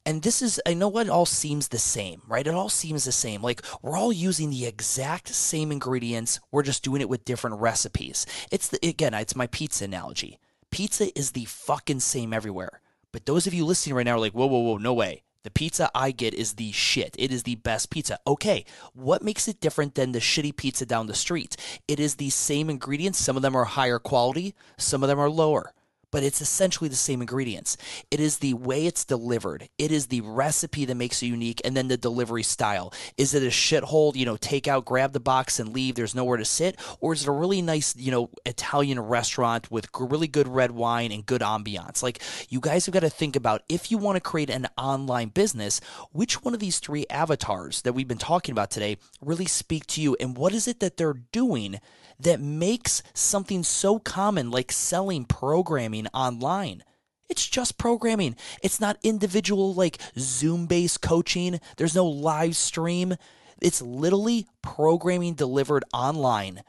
And 0.04 0.22
this 0.22 0.40
is, 0.40 0.60
I 0.66 0.74
know 0.74 0.96
it 0.98 1.08
all 1.08 1.26
seems 1.26 1.68
the 1.68 1.78
same, 1.78 2.22
right? 2.28 2.46
It 2.46 2.54
all 2.54 2.68
seems 2.68 3.04
the 3.04 3.12
same. 3.12 3.42
Like 3.42 3.62
we're 3.82 3.96
all 3.96 4.12
using 4.12 4.50
the 4.50 4.66
exact 4.66 5.28
same 5.28 5.72
ingredients. 5.72 6.38
We're 6.52 6.62
just 6.62 6.84
doing 6.84 7.00
it 7.00 7.08
with 7.08 7.24
different 7.24 7.60
recipes. 7.60 8.26
It's 8.52 8.68
the, 8.68 8.78
again, 8.86 9.14
it's 9.14 9.34
my 9.34 9.48
pizza 9.48 9.84
analogy. 9.84 10.38
Pizza 10.70 11.16
is 11.18 11.32
the 11.32 11.46
fucking 11.46 12.00
same 12.00 12.32
everywhere. 12.32 12.80
But 13.10 13.26
those 13.26 13.46
of 13.46 13.54
you 13.54 13.64
listening 13.64 13.96
right 13.96 14.04
now 14.04 14.16
are 14.16 14.20
like, 14.20 14.32
whoa, 14.32 14.46
whoa, 14.46 14.60
whoa, 14.60 14.76
no 14.76 14.92
way. 14.92 15.22
The 15.42 15.50
pizza 15.50 15.90
I 15.94 16.10
get 16.10 16.34
is 16.34 16.54
the 16.54 16.72
shit. 16.72 17.14
It 17.18 17.32
is 17.32 17.44
the 17.44 17.54
best 17.54 17.88
pizza. 17.88 18.18
Okay, 18.26 18.64
what 18.94 19.22
makes 19.22 19.48
it 19.48 19.60
different 19.60 19.94
than 19.94 20.12
the 20.12 20.18
shitty 20.18 20.56
pizza 20.56 20.84
down 20.84 21.06
the 21.06 21.14
street? 21.14 21.56
It 21.88 22.00
is 22.00 22.16
the 22.16 22.30
same 22.30 22.68
ingredients. 22.68 23.18
Some 23.18 23.36
of 23.36 23.42
them 23.42 23.56
are 23.56 23.64
higher 23.64 24.00
quality, 24.00 24.54
some 24.76 25.02
of 25.02 25.08
them 25.08 25.20
are 25.20 25.30
lower 25.30 25.72
but 26.10 26.22
it's 26.22 26.40
essentially 26.40 26.88
the 26.88 26.96
same 26.96 27.20
ingredients. 27.20 27.76
It 28.10 28.20
is 28.20 28.38
the 28.38 28.54
way 28.54 28.86
it's 28.86 29.04
delivered. 29.04 29.68
It 29.78 29.92
is 29.92 30.06
the 30.06 30.20
recipe 30.22 30.84
that 30.84 30.94
makes 30.94 31.22
it 31.22 31.26
unique, 31.26 31.60
and 31.64 31.76
then 31.76 31.88
the 31.88 31.96
delivery 31.96 32.42
style. 32.42 32.92
Is 33.16 33.34
it 33.34 33.42
a 33.42 33.46
shithole, 33.46 34.14
you 34.14 34.24
know, 34.24 34.36
take 34.36 34.68
out, 34.68 34.84
grab 34.84 35.12
the 35.12 35.20
box, 35.20 35.58
and 35.58 35.72
leave? 35.72 35.94
There's 35.94 36.14
nowhere 36.14 36.38
to 36.38 36.44
sit, 36.44 36.78
or 37.00 37.12
is 37.12 37.22
it 37.22 37.28
a 37.28 37.32
really 37.32 37.62
nice, 37.62 37.94
you 37.96 38.10
know, 38.10 38.30
Italian 38.44 39.00
restaurant 39.00 39.70
with 39.70 39.88
really 39.98 40.28
good 40.28 40.48
red 40.48 40.70
wine 40.70 41.12
and 41.12 41.26
good 41.26 41.42
ambiance? 41.42 42.02
Like 42.02 42.22
you 42.48 42.60
guys 42.60 42.86
have 42.86 42.92
got 42.92 43.00
to 43.00 43.10
think 43.10 43.36
about 43.36 43.62
if 43.68 43.90
you 43.90 43.98
want 43.98 44.16
to 44.16 44.20
create 44.20 44.50
an 44.50 44.68
online 44.78 45.28
business, 45.28 45.80
which 46.12 46.42
one 46.42 46.54
of 46.54 46.60
these 46.60 46.78
three 46.78 47.06
avatars 47.10 47.82
that 47.82 47.92
we've 47.92 48.08
been 48.08 48.18
talking 48.18 48.52
about 48.52 48.70
today 48.70 48.96
really 49.20 49.46
speak 49.46 49.86
to 49.88 50.00
you, 50.00 50.16
and 50.20 50.36
what 50.36 50.52
is 50.52 50.68
it 50.68 50.80
that 50.80 50.96
they're 50.96 51.14
doing 51.14 51.80
that 52.20 52.40
makes 52.40 53.02
something 53.14 53.62
so 53.62 53.98
common 53.98 54.50
like 54.50 54.72
selling 54.72 55.24
programming 55.24 56.06
online. 56.08 56.82
It's 57.28 57.46
just 57.46 57.78
programming. 57.78 58.36
It's 58.62 58.80
not 58.80 58.98
individual, 59.02 59.74
like 59.74 59.98
Zoom 60.18 60.66
based 60.66 61.02
coaching. 61.02 61.60
There's 61.76 61.94
no 61.94 62.06
live 62.06 62.56
stream. 62.56 63.16
It's 63.60 63.82
literally 63.82 64.46
programming 64.62 65.34
delivered 65.34 65.84
online. 65.92 66.62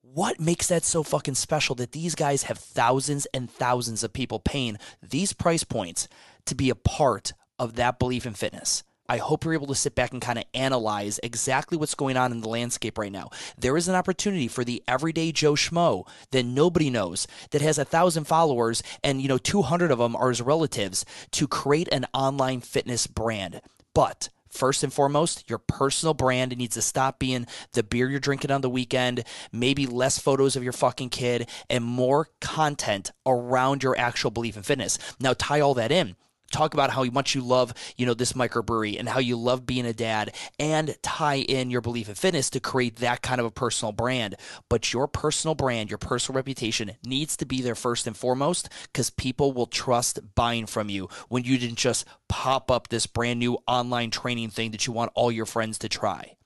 What 0.00 0.40
makes 0.40 0.68
that 0.68 0.84
so 0.84 1.02
fucking 1.02 1.34
special 1.34 1.74
that 1.76 1.92
these 1.92 2.14
guys 2.14 2.44
have 2.44 2.58
thousands 2.58 3.26
and 3.32 3.50
thousands 3.50 4.02
of 4.02 4.12
people 4.12 4.40
paying 4.40 4.76
these 5.02 5.32
price 5.32 5.64
points 5.64 6.08
to 6.46 6.54
be 6.54 6.70
a 6.70 6.74
part 6.74 7.32
of 7.58 7.76
that 7.76 7.98
belief 7.98 8.26
in 8.26 8.34
fitness? 8.34 8.82
I 9.10 9.16
hope 9.16 9.44
you're 9.44 9.54
able 9.54 9.66
to 9.66 9.74
sit 9.74 9.96
back 9.96 10.12
and 10.12 10.22
kind 10.22 10.38
of 10.38 10.44
analyze 10.54 11.18
exactly 11.24 11.76
what's 11.76 11.96
going 11.96 12.16
on 12.16 12.30
in 12.30 12.42
the 12.42 12.48
landscape 12.48 12.96
right 12.96 13.10
now. 13.10 13.30
There 13.58 13.76
is 13.76 13.88
an 13.88 13.96
opportunity 13.96 14.46
for 14.46 14.62
the 14.62 14.84
everyday 14.86 15.32
Joe 15.32 15.54
Schmo 15.54 16.06
that 16.30 16.44
nobody 16.44 16.90
knows, 16.90 17.26
that 17.50 17.60
has 17.60 17.76
a 17.76 17.84
thousand 17.84 18.28
followers 18.28 18.84
and 19.02 19.20
you 19.20 19.26
know 19.26 19.36
200 19.36 19.90
of 19.90 19.98
them 19.98 20.14
are 20.14 20.28
his 20.28 20.40
relatives, 20.40 21.04
to 21.32 21.48
create 21.48 21.88
an 21.90 22.06
online 22.14 22.60
fitness 22.60 23.08
brand. 23.08 23.60
But 23.94 24.28
First 24.48 24.82
and 24.82 24.92
foremost, 24.92 25.48
your 25.48 25.58
personal 25.58 26.12
brand 26.12 26.56
needs 26.56 26.74
to 26.74 26.82
stop 26.82 27.20
being 27.20 27.46
the 27.72 27.84
beer 27.84 28.10
you're 28.10 28.18
drinking 28.18 28.50
on 28.50 28.62
the 28.62 28.68
weekend, 28.68 29.22
maybe 29.52 29.86
less 29.86 30.18
photos 30.18 30.56
of 30.56 30.64
your 30.64 30.72
fucking 30.72 31.10
kid, 31.10 31.48
and 31.68 31.84
more 31.84 32.26
content 32.40 33.12
around 33.24 33.84
your 33.84 33.96
actual 33.96 34.32
belief 34.32 34.56
in 34.56 34.64
fitness. 34.64 34.98
Now, 35.20 35.34
tie 35.34 35.60
all 35.60 35.74
that 35.74 35.92
in 35.92 36.16
talk 36.50 36.74
about 36.74 36.90
how 36.90 37.04
much 37.04 37.34
you 37.34 37.40
love, 37.40 37.72
you 37.96 38.06
know, 38.06 38.14
this 38.14 38.32
microbrewery 38.34 38.98
and 38.98 39.08
how 39.08 39.18
you 39.18 39.36
love 39.36 39.66
being 39.66 39.86
a 39.86 39.92
dad 39.92 40.34
and 40.58 40.96
tie 41.02 41.38
in 41.38 41.70
your 41.70 41.80
belief 41.80 42.08
in 42.08 42.14
fitness 42.14 42.50
to 42.50 42.60
create 42.60 42.96
that 42.96 43.22
kind 43.22 43.40
of 43.40 43.46
a 43.46 43.50
personal 43.50 43.92
brand. 43.92 44.36
But 44.68 44.92
your 44.92 45.08
personal 45.08 45.54
brand, 45.54 45.90
your 45.90 45.98
personal 45.98 46.36
reputation 46.36 46.92
needs 47.04 47.36
to 47.38 47.46
be 47.46 47.62
there 47.62 47.74
first 47.74 48.06
and 48.06 48.16
foremost 48.16 48.68
because 48.84 49.10
people 49.10 49.52
will 49.52 49.66
trust 49.66 50.18
buying 50.34 50.66
from 50.66 50.88
you 50.88 51.08
when 51.28 51.44
you 51.44 51.58
didn't 51.58 51.78
just 51.78 52.06
pop 52.28 52.70
up 52.70 52.88
this 52.88 53.06
brand 53.06 53.38
new 53.38 53.58
online 53.66 54.10
training 54.10 54.50
thing 54.50 54.70
that 54.72 54.86
you 54.86 54.92
want 54.92 55.12
all 55.14 55.32
your 55.32 55.46
friends 55.46 55.78
to 55.78 55.88
try. 55.88 56.36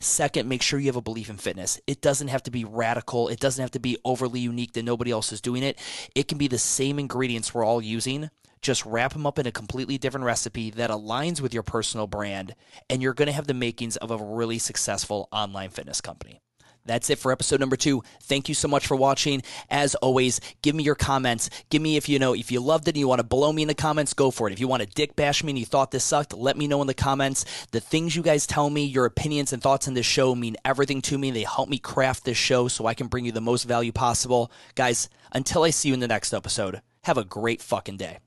Second, 0.00 0.48
make 0.48 0.62
sure 0.62 0.78
you 0.78 0.86
have 0.86 0.96
a 0.96 1.02
belief 1.02 1.28
in 1.28 1.36
fitness. 1.36 1.80
It 1.86 2.00
doesn't 2.00 2.28
have 2.28 2.42
to 2.44 2.50
be 2.50 2.64
radical. 2.64 3.28
It 3.28 3.40
doesn't 3.40 3.62
have 3.62 3.72
to 3.72 3.80
be 3.80 3.98
overly 4.04 4.40
unique 4.40 4.72
that 4.74 4.84
nobody 4.84 5.10
else 5.10 5.32
is 5.32 5.40
doing 5.40 5.62
it. 5.62 5.78
It 6.14 6.28
can 6.28 6.38
be 6.38 6.48
the 6.48 6.58
same 6.58 6.98
ingredients 6.98 7.52
we're 7.52 7.64
all 7.64 7.82
using, 7.82 8.30
just 8.64 8.84
wrap 8.84 9.12
them 9.12 9.26
up 9.26 9.38
in 9.38 9.46
a 9.46 9.52
completely 9.52 9.98
different 9.98 10.26
recipe 10.26 10.70
that 10.70 10.90
aligns 10.90 11.40
with 11.40 11.54
your 11.54 11.62
personal 11.62 12.06
brand, 12.06 12.54
and 12.90 13.02
you're 13.02 13.14
going 13.14 13.26
to 13.26 13.32
have 13.32 13.46
the 13.46 13.54
makings 13.54 13.96
of 13.98 14.10
a 14.10 14.16
really 14.16 14.58
successful 14.58 15.28
online 15.30 15.70
fitness 15.70 16.00
company. 16.00 16.40
That's 16.86 17.08
it 17.08 17.18
for 17.18 17.32
episode 17.32 17.60
number 17.60 17.76
two. 17.76 18.02
Thank 18.22 18.48
you 18.48 18.54
so 18.54 18.68
much 18.68 18.86
for 18.86 18.94
watching. 18.94 19.42
As 19.70 19.94
always, 19.96 20.40
give 20.60 20.74
me 20.74 20.82
your 20.82 20.94
comments. 20.94 21.48
Give 21.70 21.80
me 21.80 21.96
if 21.96 22.10
you 22.10 22.18
know 22.18 22.34
if 22.34 22.52
you 22.52 22.60
loved 22.60 22.86
it 22.88 22.90
and 22.90 22.98
you 22.98 23.08
want 23.08 23.20
to 23.20 23.26
blow 23.26 23.50
me 23.52 23.62
in 23.62 23.68
the 23.68 23.74
comments, 23.74 24.12
go 24.12 24.30
for 24.30 24.48
it. 24.48 24.52
If 24.52 24.60
you 24.60 24.68
want 24.68 24.82
to 24.82 24.88
dick 24.88 25.16
bash 25.16 25.42
me 25.42 25.52
and 25.52 25.58
you 25.58 25.64
thought 25.64 25.90
this 25.92 26.04
sucked, 26.04 26.34
let 26.34 26.58
me 26.58 26.66
know 26.66 26.82
in 26.82 26.86
the 26.86 26.92
comments. 26.94 27.46
The 27.70 27.80
things 27.80 28.14
you 28.14 28.22
guys 28.22 28.46
tell 28.46 28.68
me, 28.68 28.84
your 28.84 29.06
opinions 29.06 29.52
and 29.52 29.62
thoughts 29.62 29.88
on 29.88 29.94
this 29.94 30.04
show 30.04 30.34
mean 30.34 30.56
everything 30.64 31.00
to 31.02 31.16
me. 31.16 31.30
They 31.30 31.44
help 31.44 31.70
me 31.70 31.78
craft 31.78 32.24
this 32.24 32.36
show 32.36 32.68
so 32.68 32.86
I 32.86 32.94
can 32.94 33.06
bring 33.06 33.24
you 33.24 33.32
the 33.32 33.40
most 33.40 33.64
value 33.64 33.92
possible. 33.92 34.52
Guys, 34.74 35.08
until 35.32 35.62
I 35.62 35.70
see 35.70 35.88
you 35.88 35.94
in 35.94 36.00
the 36.00 36.08
next 36.08 36.34
episode, 36.34 36.82
have 37.04 37.16
a 37.16 37.24
great 37.24 37.62
fucking 37.62 37.96
day. 37.96 38.18